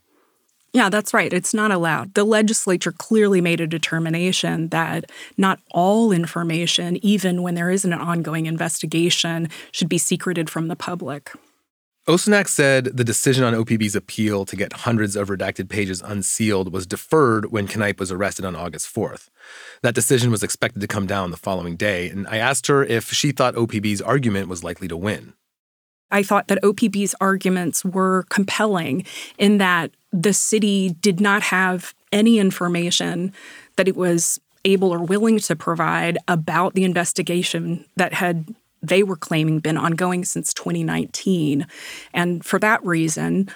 Yeah, 0.73 0.89
that's 0.89 1.13
right. 1.13 1.33
It's 1.33 1.53
not 1.53 1.71
allowed. 1.71 2.13
The 2.13 2.23
legislature 2.23 2.93
clearly 2.93 3.41
made 3.41 3.59
a 3.59 3.67
determination 3.67 4.69
that 4.69 5.11
not 5.37 5.59
all 5.71 6.13
information, 6.13 7.03
even 7.03 7.41
when 7.41 7.55
there 7.55 7.71
isn't 7.71 7.91
an 7.91 7.99
ongoing 7.99 8.45
investigation, 8.45 9.49
should 9.71 9.89
be 9.89 9.97
secreted 9.97 10.49
from 10.49 10.69
the 10.69 10.77
public. 10.77 11.31
Osoinach 12.07 12.47
said 12.47 12.85
the 12.85 13.03
decision 13.03 13.43
on 13.43 13.53
OPB's 13.53 13.95
appeal 13.95 14.43
to 14.45 14.55
get 14.55 14.73
hundreds 14.73 15.15
of 15.15 15.29
redacted 15.29 15.69
pages 15.69 16.01
unsealed 16.01 16.73
was 16.73 16.87
deferred 16.87 17.51
when 17.51 17.67
Knipe 17.67 17.99
was 17.99 18.11
arrested 18.11 18.43
on 18.43 18.55
August 18.55 18.93
4th. 18.93 19.29
That 19.83 19.93
decision 19.93 20.31
was 20.31 20.41
expected 20.41 20.81
to 20.81 20.87
come 20.87 21.05
down 21.05 21.29
the 21.29 21.37
following 21.37 21.75
day, 21.75 22.09
and 22.09 22.27
I 22.27 22.37
asked 22.37 22.65
her 22.67 22.83
if 22.83 23.11
she 23.11 23.31
thought 23.31 23.53
OPB's 23.53 24.01
argument 24.01 24.47
was 24.47 24.63
likely 24.63 24.87
to 24.87 24.97
win. 24.97 25.33
I 26.09 26.23
thought 26.23 26.47
that 26.47 26.61
OPB's 26.63 27.13
arguments 27.21 27.85
were 27.85 28.25
compelling 28.29 29.05
in 29.37 29.59
that 29.59 29.91
the 30.11 30.33
city 30.33 30.89
did 31.01 31.21
not 31.21 31.43
have 31.43 31.93
any 32.11 32.39
information 32.39 33.31
that 33.75 33.87
it 33.87 33.95
was 33.95 34.41
able 34.65 34.91
or 34.91 35.03
willing 35.03 35.37
to 35.39 35.55
provide 35.55 36.17
about 36.27 36.73
the 36.73 36.83
investigation 36.83 37.85
that 37.95 38.13
had 38.13 38.55
they 38.81 39.03
were 39.03 39.15
claiming 39.15 39.59
been 39.59 39.77
ongoing 39.77 40.25
since 40.25 40.53
2019. 40.53 41.67
And 42.13 42.43
for 42.43 42.59
that 42.59 42.83
reason, 42.85 43.49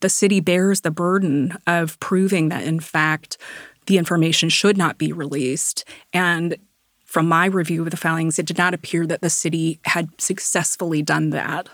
the 0.00 0.08
city 0.08 0.40
bears 0.40 0.80
the 0.82 0.90
burden 0.90 1.56
of 1.66 1.98
proving 2.00 2.48
that, 2.48 2.64
in 2.64 2.80
fact, 2.80 3.38
the 3.86 3.98
information 3.98 4.48
should 4.48 4.76
not 4.76 4.98
be 4.98 5.12
released. 5.12 5.84
And 6.12 6.56
from 7.04 7.28
my 7.28 7.46
review 7.46 7.82
of 7.82 7.90
the 7.90 7.96
filings, 7.96 8.38
it 8.38 8.46
did 8.46 8.58
not 8.58 8.74
appear 8.74 9.06
that 9.06 9.20
the 9.20 9.30
city 9.30 9.78
had 9.84 10.08
successfully 10.20 11.02
done 11.02 11.30
that. 11.30 11.68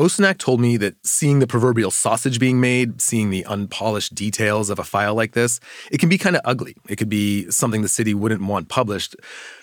Osoinach 0.00 0.38
told 0.38 0.62
me 0.62 0.78
that 0.78 0.94
seeing 1.06 1.40
the 1.40 1.46
proverbial 1.46 1.90
sausage 1.90 2.40
being 2.40 2.58
made, 2.58 3.02
seeing 3.02 3.28
the 3.28 3.44
unpolished 3.44 4.14
details 4.14 4.70
of 4.70 4.78
a 4.78 4.82
file 4.82 5.14
like 5.14 5.32
this, 5.32 5.60
it 5.92 5.98
can 5.98 6.08
be 6.08 6.16
kind 6.16 6.36
of 6.36 6.40
ugly. 6.46 6.74
It 6.88 6.96
could 6.96 7.10
be 7.10 7.50
something 7.50 7.82
the 7.82 7.88
city 7.88 8.14
wouldn't 8.14 8.40
want 8.40 8.70
published. 8.70 9.14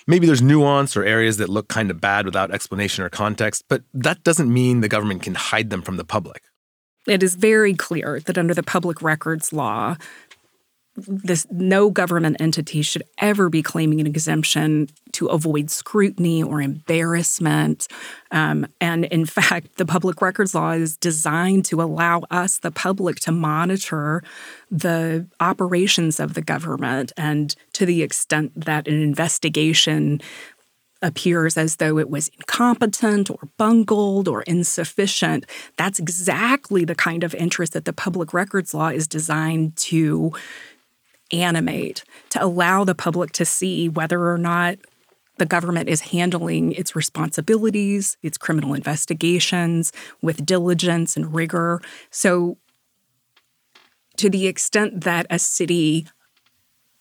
Maybe 0.06 0.28
there's 0.28 0.44
nuance 0.44 0.96
or 0.96 1.04
areas 1.04 1.38
that 1.38 1.50
look 1.50 1.70
kind 1.70 1.90
of 1.90 2.00
bad 2.00 2.26
without 2.28 2.52
explanation 2.52 3.04
or 3.04 3.10
context, 3.10 3.64
but 3.68 3.82
that 3.96 4.24
doesn't 4.24 4.54
mean 4.54 4.82
the 4.82 4.88
government 4.88 5.24
can 5.24 5.34
hide 5.34 5.72
them 5.72 5.82
from 5.82 5.98
the 5.98 6.06
public. 6.06 6.44
It 7.08 7.24
is 7.24 7.34
very 7.34 7.74
clear 7.74 8.20
that 8.20 8.38
under 8.38 8.54
the 8.54 8.62
public 8.62 9.02
records 9.02 9.52
law, 9.52 9.96
this 10.98 11.46
no 11.52 11.92
government 11.92 12.38
entity 12.40 12.82
should 12.82 13.04
ever 13.20 13.50
be 13.50 13.62
claiming 13.62 14.02
an 14.02 14.08
exemption 14.08 14.90
to 15.12 15.28
avoid 15.28 15.70
scrutiny 15.70 16.42
or 16.42 16.60
embarrassment. 16.60 17.88
Um, 18.32 18.66
and 18.82 19.06
in 19.06 19.26
fact, 19.38 19.78
the 19.78 19.86
public 19.86 20.22
records 20.22 20.56
law 20.56 20.72
is 20.72 20.98
designed 20.98 21.66
to 21.66 21.82
allow 21.82 22.24
us, 22.32 22.58
the 22.58 22.72
public, 22.72 23.20
to 23.22 23.32
monitor 23.32 24.24
the 24.72 25.28
operations 25.40 26.20
of 26.20 26.34
the 26.34 26.42
government. 26.42 27.12
And 27.16 27.56
to 27.74 27.86
the 27.86 28.02
extent 28.02 28.54
that 28.56 28.88
an 28.88 29.00
investigation 29.00 30.20
appears 31.04 31.58
as 31.58 31.76
though 31.76 32.00
it 32.00 32.10
was 32.10 32.30
incompetent 32.30 33.30
or 33.30 33.38
bungled 33.58 34.28
or 34.28 34.42
insufficient, 34.44 35.46
that's 35.76 36.00
exactly 36.00 36.86
the 36.86 36.96
kind 36.96 37.24
of 37.24 37.36
interest 37.36 37.74
that 37.74 37.86
the 37.86 37.94
public 37.94 38.34
records 38.34 38.74
law 38.74 38.88
is 38.88 39.08
designed 39.08 39.76
to 39.76 40.34
animate, 41.32 42.04
to 42.30 42.44
allow 42.44 42.84
the 42.84 42.96
public 42.96 43.32
to 43.34 43.46
see 43.46 43.90
whether 43.90 44.30
or 44.30 44.38
not 44.38 44.78
the 45.38 45.46
government 45.46 45.90
is 45.90 46.02
handling 46.02 46.72
its 46.74 46.96
responsibilities, 46.96 48.18
its 48.24 48.38
criminal 48.38 48.74
investigations 48.74 49.92
with 50.22 50.46
diligence 50.46 51.16
and 51.16 51.34
rigor. 51.34 51.82
So, 52.10 52.58
to 54.18 54.30
the 54.30 54.48
extent 54.48 55.04
that 55.04 55.28
a 55.30 55.38
city 55.38 56.08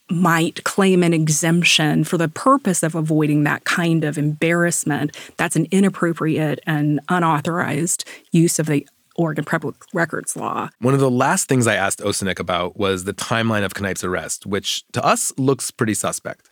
might 0.09 0.63
claim 0.65 1.03
an 1.03 1.13
exemption 1.13 2.05
for 2.05 2.17
the 2.17 2.29
purpose 2.29 2.83
of 2.83 2.95
avoiding 2.95 3.43
that 3.45 3.65
kind 3.65 4.05
of 4.05 4.19
embarrassment, 4.19 5.17
that's 5.37 5.57
an 5.57 5.67
inappropriate 5.71 6.61
and 6.67 7.01
unauthorized 7.09 8.05
use 8.31 8.59
of 8.59 8.67
the 8.67 8.87
Oregon 9.17 9.45
Public 9.45 9.77
Records 9.93 10.37
Law. 10.37 10.71
One 10.81 10.95
of 10.95 11.01
the 11.01 11.11
last 11.11 11.49
things 11.49 11.67
I 11.67 11.75
asked 11.75 12.01
Osoinach 12.01 12.39
about 12.39 12.77
was 12.77 13.05
the 13.05 13.15
timeline 13.15 13.65
of 13.65 13.79
Knipe's 13.79 14.05
arrest, 14.05 14.47
which 14.47 14.85
to 14.93 15.05
us 15.05 15.33
looks 15.39 15.71
pretty 15.71 15.95
suspect. 15.95 16.51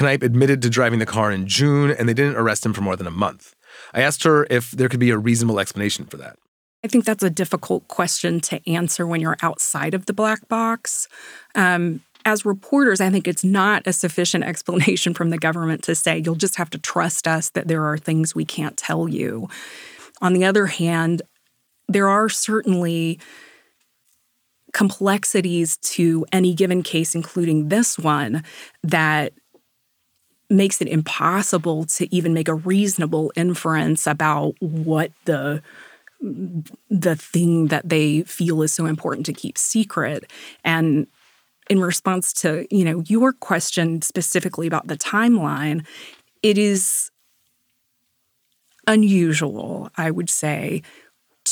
Knipe 0.00 0.22
admitted 0.22 0.62
to 0.62 0.70
driving 0.70 0.98
the 0.98 1.06
car 1.06 1.30
in 1.30 1.46
June, 1.46 1.90
and 1.90 2.08
they 2.08 2.14
didn't 2.14 2.36
arrest 2.36 2.64
him 2.64 2.72
for 2.72 2.80
more 2.80 2.96
than 2.96 3.06
a 3.06 3.12
month. 3.12 3.54
I 3.92 4.02
asked 4.02 4.24
her 4.24 4.46
if 4.50 4.70
there 4.72 4.88
could 4.88 5.00
be 5.00 5.10
a 5.10 5.18
reasonable 5.18 5.60
explanation 5.60 6.06
for 6.06 6.16
that. 6.18 6.38
I 6.84 6.88
think 6.88 7.04
that's 7.04 7.24
a 7.24 7.30
difficult 7.30 7.88
question 7.88 8.40
to 8.40 8.70
answer 8.70 9.06
when 9.06 9.20
you're 9.20 9.36
outside 9.42 9.94
of 9.94 10.06
the 10.06 10.12
black 10.12 10.48
box. 10.48 11.08
Um, 11.54 12.02
as 12.24 12.44
reporters, 12.44 13.00
I 13.00 13.10
think 13.10 13.26
it's 13.26 13.44
not 13.44 13.86
a 13.86 13.92
sufficient 13.92 14.44
explanation 14.52 15.14
from 15.14 15.30
the 15.30 15.38
government 15.38 15.82
to 15.84 15.94
say, 15.94 16.22
you'll 16.24 16.34
just 16.36 16.56
have 16.56 16.70
to 16.70 16.78
trust 16.78 17.26
us 17.26 17.50
that 17.50 17.68
there 17.68 17.84
are 17.84 17.98
things 17.98 18.34
we 18.34 18.44
can't 18.44 18.76
tell 18.76 19.08
you. 19.08 19.48
On 20.20 20.32
the 20.32 20.44
other 20.44 20.66
hand, 20.66 21.22
there 21.88 22.08
are 22.08 22.28
certainly 22.28 23.18
complexities 24.72 25.76
to 25.78 26.26
any 26.32 26.54
given 26.54 26.82
case, 26.82 27.14
including 27.14 27.68
this 27.68 27.98
one, 27.98 28.44
that 28.82 29.32
makes 30.50 30.80
it 30.80 30.88
impossible 30.88 31.84
to 31.84 32.12
even 32.14 32.32
make 32.32 32.48
a 32.48 32.54
reasonable 32.54 33.32
inference 33.36 34.06
about 34.06 34.54
what 34.60 35.12
the 35.24 35.62
the 36.90 37.14
thing 37.14 37.68
that 37.68 37.88
they 37.88 38.22
feel 38.22 38.62
is 38.62 38.72
so 38.72 38.86
important 38.86 39.24
to 39.26 39.32
keep 39.32 39.56
secret. 39.56 40.24
And 40.64 41.06
in 41.70 41.80
response 41.80 42.32
to 42.32 42.66
you 42.74 42.84
know 42.84 43.02
your 43.06 43.32
question 43.32 44.02
specifically 44.02 44.66
about 44.66 44.86
the 44.88 44.96
timeline 44.96 45.86
it 46.42 46.58
is 46.58 47.10
unusual 48.86 49.90
i 49.96 50.10
would 50.10 50.30
say 50.30 50.82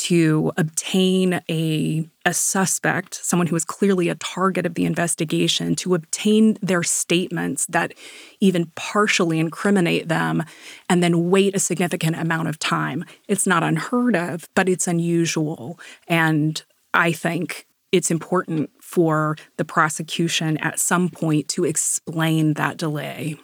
to 0.07 0.53
obtain 0.55 1.41
a, 1.49 2.09
a 2.23 2.33
suspect, 2.33 3.13
someone 3.13 3.47
who 3.47 3.57
is 3.57 3.65
clearly 3.65 4.07
a 4.07 4.15
target 4.15 4.65
of 4.65 4.75
the 4.75 4.85
investigation, 4.85 5.75
to 5.75 5.95
obtain 5.95 6.57
their 6.61 6.81
statements 6.81 7.65
that 7.65 7.93
even 8.39 8.71
partially 8.75 9.37
incriminate 9.37 10.07
them 10.07 10.45
and 10.87 11.03
then 11.03 11.29
wait 11.29 11.53
a 11.53 11.59
significant 11.59 12.15
amount 12.15 12.47
of 12.47 12.57
time. 12.57 13.03
It's 13.27 13.45
not 13.45 13.63
unheard 13.63 14.15
of, 14.15 14.47
but 14.55 14.69
it's 14.69 14.87
unusual. 14.87 15.77
And 16.07 16.63
I 16.93 17.11
think 17.11 17.67
it's 17.91 18.09
important 18.09 18.69
for 18.81 19.35
the 19.57 19.65
prosecution 19.65 20.55
at 20.59 20.79
some 20.79 21.09
point 21.09 21.49
to 21.49 21.65
explain 21.65 22.53
that 22.53 22.77
delay 22.77 23.35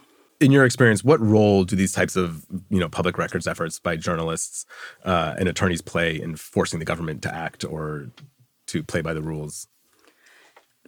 in 0.44 0.52
your 0.52 0.66
experience, 0.66 1.04
what 1.04 1.22
role 1.22 1.64
do 1.64 1.76
these 1.76 1.94
types 1.94 2.16
of 2.16 2.46
you 2.70 2.80
know 2.80 2.90
public 2.90 3.18
records 3.18 3.48
efforts 3.48 3.80
by 3.80 3.96
journalists 3.96 4.66
uh, 5.06 5.36
and 5.38 5.48
attorneys 5.48 5.82
play 5.82 6.20
in 6.20 6.36
forcing 6.36 6.80
the 6.80 6.86
government 6.86 7.22
to 7.24 7.34
act 7.34 7.64
or 7.64 8.10
to 8.68 8.84
play 8.84 9.02
by 9.02 9.14
the 9.14 9.22
rules? 9.22 9.68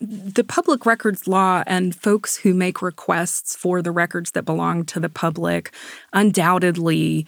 The 0.02 0.44
public 0.44 0.86
records 0.86 1.26
law 1.26 1.64
and 1.66 1.96
folks 1.96 2.36
who 2.36 2.54
make 2.54 2.82
requests 2.82 3.56
for 3.56 3.82
the 3.82 3.92
records 3.92 4.32
that 4.32 4.44
belong 4.44 4.84
to 4.86 5.00
the 5.00 5.10
public 5.10 5.74
undoubtedly 6.12 7.26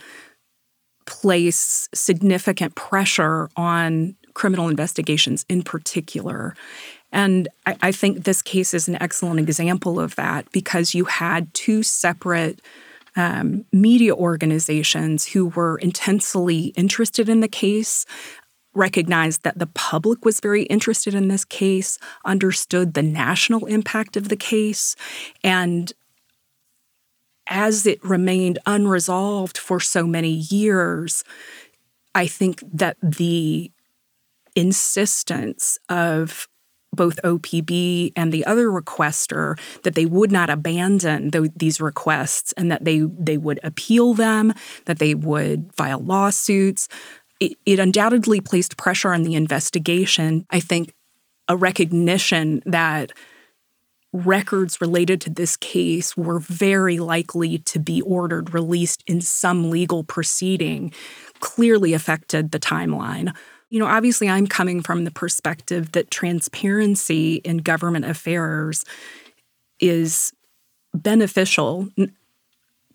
place 1.05 1.87
significant 1.93 2.75
pressure 2.75 3.49
on 3.55 4.15
criminal 4.33 4.67
investigations 4.67 5.45
in 5.47 5.63
particular. 5.63 6.55
And 7.11 7.47
I, 7.65 7.77
I, 7.81 7.91
think 7.91 8.23
this 8.23 8.41
case 8.41 8.73
is 8.73 8.87
an 8.87 9.01
excellent 9.01 9.39
example 9.39 9.99
of 9.99 10.15
that 10.15 10.51
because 10.51 10.93
you 10.93 11.05
had 11.05 11.53
two 11.53 11.81
separate 11.81 12.61
um, 13.15 13.65
media 13.71 14.13
organizations 14.13 15.25
who 15.25 15.47
were 15.47 15.77
intensely 15.77 16.73
interested 16.75 17.29
in 17.29 17.39
the 17.39 17.47
case, 17.47 18.05
recognized 18.73 19.43
that 19.43 19.57
the 19.57 19.67
public 19.67 20.23
was 20.23 20.39
very 20.39 20.63
interested 20.63 21.15
in 21.15 21.27
this 21.27 21.43
case, 21.43 21.97
understood 22.25 22.93
the 22.93 23.01
national 23.01 23.65
impact 23.65 24.17
of 24.17 24.29
the 24.29 24.35
case, 24.35 24.95
and 25.43 25.93
as 27.49 27.85
it 27.85 28.03
remained 28.03 28.59
unresolved 28.65 29.57
for 29.57 29.79
so 29.79 30.05
many 30.05 30.29
years, 30.29 31.23
I 32.13 32.27
think 32.27 32.61
that 32.73 32.97
the 33.01 33.71
insistence 34.55 35.79
of 35.89 36.47
both 36.97 37.21
OPB 37.23 38.11
and 38.17 38.33
the 38.33 38.45
other 38.45 38.67
requester 38.67 39.57
that 39.83 39.95
they 39.95 40.05
would 40.05 40.31
not 40.31 40.49
abandon 40.49 41.29
the, 41.29 41.49
these 41.55 41.79
requests 41.79 42.51
and 42.53 42.69
that 42.69 42.83
they 42.83 42.99
they 43.17 43.37
would 43.37 43.61
appeal 43.63 44.13
them, 44.13 44.53
that 44.85 44.99
they 44.99 45.15
would 45.15 45.73
file 45.73 45.99
lawsuits. 45.99 46.89
It, 47.39 47.53
it 47.65 47.79
undoubtedly 47.79 48.41
placed 48.41 48.75
pressure 48.75 49.13
on 49.13 49.23
the 49.23 49.35
investigation. 49.35 50.45
I 50.49 50.59
think 50.59 50.93
a 51.47 51.55
recognition 51.55 52.61
that 52.65 53.13
records 54.13 54.81
related 54.81 55.21
to 55.21 55.29
this 55.29 55.57
case 55.57 56.15
were 56.15 56.39
very 56.39 56.99
likely 56.99 57.59
to 57.59 57.79
be 57.79 58.01
ordered 58.01 58.53
released 58.53 59.03
in 59.05 59.21
some 59.21 59.69
legal 59.69 60.03
proceeding 60.03 60.91
clearly 61.39 61.93
affected 61.93 62.51
the 62.51 62.59
timeline. 62.59 63.35
You 63.69 63.79
know, 63.79 63.85
obviously, 63.85 64.29
I'm 64.29 64.47
coming 64.47 64.81
from 64.81 65.03
the 65.03 65.11
perspective 65.11 65.91
that 65.91 66.11
transparency 66.11 67.35
in 67.35 67.57
government 67.57 68.05
affairs 68.05 68.85
is 69.79 70.31
beneficial, 70.93 71.89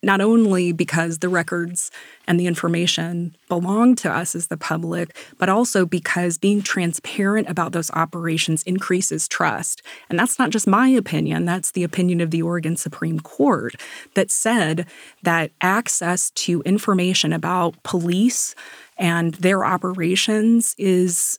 not 0.03 0.21
only 0.21 0.73
because 0.73 1.19
the 1.19 1.29
records 1.29 1.91
and 2.27 2.39
the 2.39 2.47
information 2.47 3.37
belong 3.49 3.95
to 3.97 4.11
us 4.11 4.35
as 4.35 4.49
the 4.49 4.57
public, 4.57 5.17
but 5.39 5.49
also 5.49 5.87
because 5.87 6.39
being 6.39 6.61
transparent 6.61 7.49
about 7.49 7.73
those 7.73 7.91
operations 7.93 8.63
increases 8.65 9.29
trust. 9.29 9.83
And 10.11 10.19
that's 10.19 10.39
not 10.39 10.51
just 10.51 10.67
my 10.67 10.89
opinion, 10.89 11.45
that's 11.45 11.71
the 11.71 11.85
opinion 11.85 12.21
of 12.21 12.31
the 12.31 12.43
Oregon 12.43 12.77
Supreme 12.77 13.21
Court 13.21 13.75
that 14.15 14.31
said 14.31 14.87
that 15.23 15.53
access 15.61 16.31
to 16.31 16.63
information 16.63 17.33
about 17.33 17.81
police 17.83 18.55
and 18.99 19.35
their 19.35 19.65
operations 19.65 20.75
is 20.79 21.39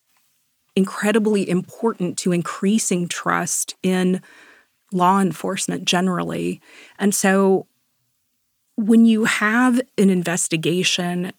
incredibly 0.75 1.47
important 1.47 2.17
to 2.17 2.31
increasing 2.31 3.07
trust 3.07 3.75
in 3.83 4.21
law 4.91 5.19
enforcement 5.19 5.85
generally. 5.85 6.61
And 6.99 7.13
so 7.13 7.67
when 8.75 9.05
you 9.05 9.25
have 9.25 9.81
an 9.97 10.09
investigation 10.09 11.31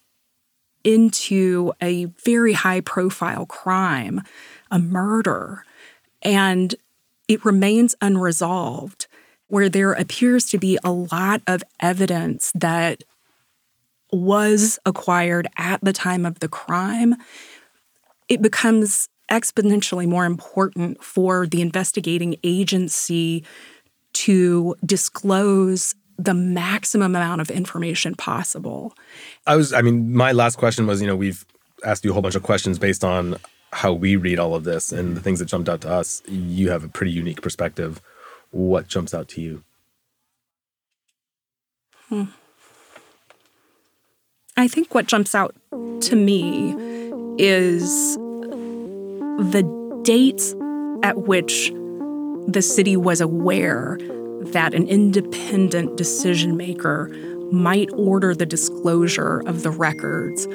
into 0.83 1.73
a 1.81 2.05
very 2.23 2.53
high 2.53 2.81
profile 2.81 3.45
crime, 3.45 4.21
a 4.71 4.79
murder, 4.79 5.65
and 6.21 6.75
it 7.27 7.43
remains 7.43 7.95
unresolved, 8.01 9.07
where 9.47 9.69
there 9.69 9.93
appears 9.93 10.45
to 10.45 10.57
be 10.57 10.77
a 10.83 10.91
lot 10.91 11.41
of 11.47 11.63
evidence 11.79 12.51
that 12.55 13.03
was 14.11 14.79
acquired 14.85 15.47
at 15.57 15.81
the 15.83 15.93
time 15.93 16.25
of 16.25 16.39
the 16.39 16.47
crime, 16.47 17.15
it 18.29 18.41
becomes 18.41 19.09
exponentially 19.29 20.07
more 20.07 20.25
important 20.25 21.03
for 21.03 21.47
the 21.47 21.61
investigating 21.61 22.35
agency 22.43 23.43
to 24.13 24.75
disclose 24.85 25.95
the 26.17 26.33
maximum 26.33 27.15
amount 27.15 27.41
of 27.41 27.49
information 27.51 28.15
possible. 28.15 28.93
I 29.45 29.55
was, 29.55 29.73
I 29.73 29.81
mean, 29.81 30.13
my 30.13 30.31
last 30.31 30.57
question 30.57 30.87
was, 30.87 31.01
you 31.01 31.07
know, 31.07 31.15
we've 31.15 31.45
asked 31.83 32.05
you 32.05 32.11
a 32.11 32.13
whole 32.13 32.21
bunch 32.21 32.35
of 32.35 32.43
questions 32.43 32.79
based 32.79 33.03
on 33.03 33.37
how 33.73 33.91
we 33.91 34.15
read 34.15 34.39
all 34.39 34.55
of 34.55 34.63
this 34.63 34.91
and 34.91 35.17
the 35.17 35.21
things 35.21 35.39
that 35.39 35.45
jumped 35.45 35.67
out 35.67 35.81
to 35.81 35.89
us. 35.89 36.21
You 36.27 36.69
have 36.69 36.83
a 36.83 36.87
pretty 36.87 37.11
unique 37.11 37.41
perspective. 37.41 38.01
What 38.51 38.87
jumps 38.87 39.13
out 39.13 39.27
to 39.29 39.41
you? 39.41 39.63
Hmm. 42.07 42.25
I 44.55 44.69
think 44.69 44.95
what 44.95 45.07
jumps 45.07 45.35
out 45.35 45.53
to 45.71 46.15
me 46.15 46.73
is 47.37 48.15
the 48.15 50.01
dates 50.03 50.55
at 51.03 51.17
which 51.23 51.71
the 52.47 52.61
city 52.61 52.95
was 52.95 53.19
aware 53.19 53.97
that 54.51 54.73
an 54.73 54.87
independent 54.87 55.97
decision 55.97 56.57
maker 56.57 57.09
might 57.51 57.89
order 57.93 58.33
the 58.33 58.45
disclosure 58.45 59.41
of 59.45 59.63
the 59.63 59.71
records 59.71 60.47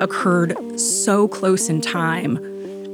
occurred 0.00 0.56
so 0.78 1.28
close 1.28 1.68
in 1.68 1.80
time 1.80 2.36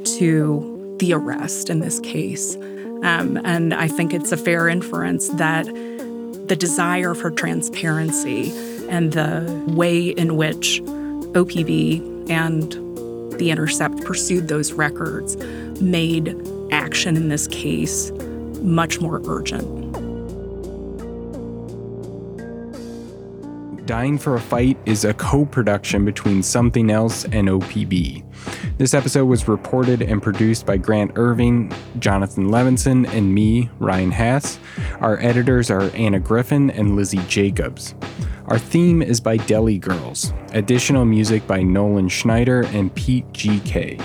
to 0.05 0.97
the 0.99 1.13
arrest 1.13 1.71
in 1.71 1.81
this 1.81 1.99
case. 2.01 2.57
Um, 3.03 3.41
and 3.45 3.73
I 3.73 3.89
think 3.89 4.13
it's 4.13 4.33
a 4.33 4.37
fair 4.37 4.69
inference 4.69 5.29
that 5.29 5.65
the 5.67 6.57
desire 6.57 7.15
for 7.15 7.31
transparency 7.31 8.53
and 8.89 9.13
the 9.13 9.65
way 9.69 10.09
in 10.09 10.37
which 10.37 10.83
OPB 11.33 12.29
and 12.29 12.73
the 13.39 13.51
Intercept 13.51 14.05
pursued 14.05 14.49
those 14.49 14.73
records 14.73 15.37
made 15.81 16.37
action 16.73 17.17
in 17.17 17.29
this 17.29 17.47
case 17.47 18.11
much 18.63 19.01
more 19.01 19.21
urgent. 19.27 19.91
Dying 23.87 24.19
for 24.19 24.37
a 24.37 24.41
Fight 24.41 24.79
is 24.87 25.05
a 25.05 25.13
co 25.13 25.45
production 25.45 26.05
between 26.05 26.45
Somethin' 26.45 26.91
Else 26.91 27.25
and 27.25 27.49
OPB. 27.49 28.23
This 28.79 28.95
episode 28.95 29.25
was 29.25 29.49
reported 29.49 30.01
and 30.01 30.23
produced 30.23 30.65
by 30.65 30.77
Grant 30.77 31.11
Irving, 31.17 31.73
Jonathan 31.99 32.51
Levinson, 32.51 33.13
and 33.13 33.35
me, 33.35 33.69
Ryan 33.81 34.13
Haas. 34.13 34.61
Our 35.01 35.19
editors 35.19 35.71
are 35.71 35.91
Anna 35.97 36.21
Griffin 36.21 36.71
and 36.71 36.95
Lizzie 36.95 37.23
Jacobs. 37.27 37.97
Our 38.47 38.59
theme 38.59 39.03
is 39.03 39.21
by 39.21 39.39
Deli 39.39 39.79
Girls. 39.79 40.33
Additional 40.53 41.05
music 41.05 41.47
by 41.47 41.63
Nolan 41.63 42.09
Schneider 42.09 42.67
and 42.67 42.95
Pete 42.95 43.27
GK. 43.33 44.01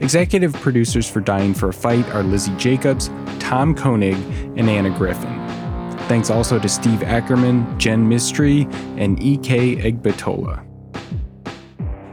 Executive 0.00 0.52
producers 0.54 1.10
for 1.10 1.20
Dying 1.20 1.54
for 1.54 1.70
a 1.70 1.72
Fight 1.72 2.08
are 2.10 2.22
Lizzie 2.22 2.54
Jacobs, 2.56 3.08
Tom 3.40 3.74
Koenig, 3.74 4.16
and 4.56 4.70
Anna 4.70 4.90
Griffin. 4.90 5.34
Thanks 6.08 6.30
also 6.30 6.58
to 6.58 6.68
Steve 6.68 7.02
Ackerman, 7.02 7.78
Jen 7.78 8.08
Mistry, 8.08 8.72
and 8.96 9.22
E.K. 9.22 9.76
Egbatola. 9.76 10.67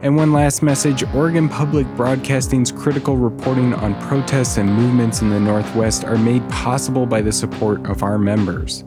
And 0.05 0.15
one 0.15 0.31
last 0.31 0.61
message 0.61 1.03
Oregon 1.15 1.49
Public 1.49 1.87
Broadcasting's 1.95 2.71
critical 2.71 3.17
reporting 3.17 3.73
on 3.73 3.99
protests 4.01 4.57
and 4.57 4.71
movements 4.71 5.23
in 5.23 5.31
the 5.31 5.39
Northwest 5.39 6.03
are 6.03 6.19
made 6.19 6.47
possible 6.47 7.07
by 7.07 7.23
the 7.23 7.31
support 7.31 7.83
of 7.87 8.03
our 8.03 8.19
members. 8.19 8.83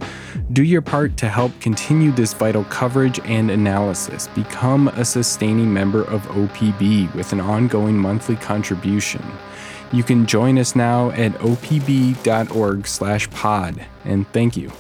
Do 0.53 0.63
your 0.63 0.81
part 0.81 1.17
to 1.17 1.29
help 1.29 1.51
continue 1.59 2.13
this 2.13 2.35
vital 2.35 2.63
coverage 2.67 3.19
and 3.25 3.51
analysis. 3.51 4.29
Become 4.29 4.87
a 4.87 5.05
sustaining 5.05 5.73
member 5.73 6.05
of 6.05 6.23
OPB 6.29 7.13
with 7.17 7.33
an 7.33 7.41
ongoing 7.41 7.99
monthly 7.99 8.37
contribution. 8.37 9.25
You 9.91 10.05
can 10.05 10.25
join 10.25 10.57
us 10.57 10.77
now 10.77 11.11
at 11.11 11.33
opb.org/pod 11.41 12.15
and 14.05 14.33
thank 14.33 14.57
you. 14.57 14.71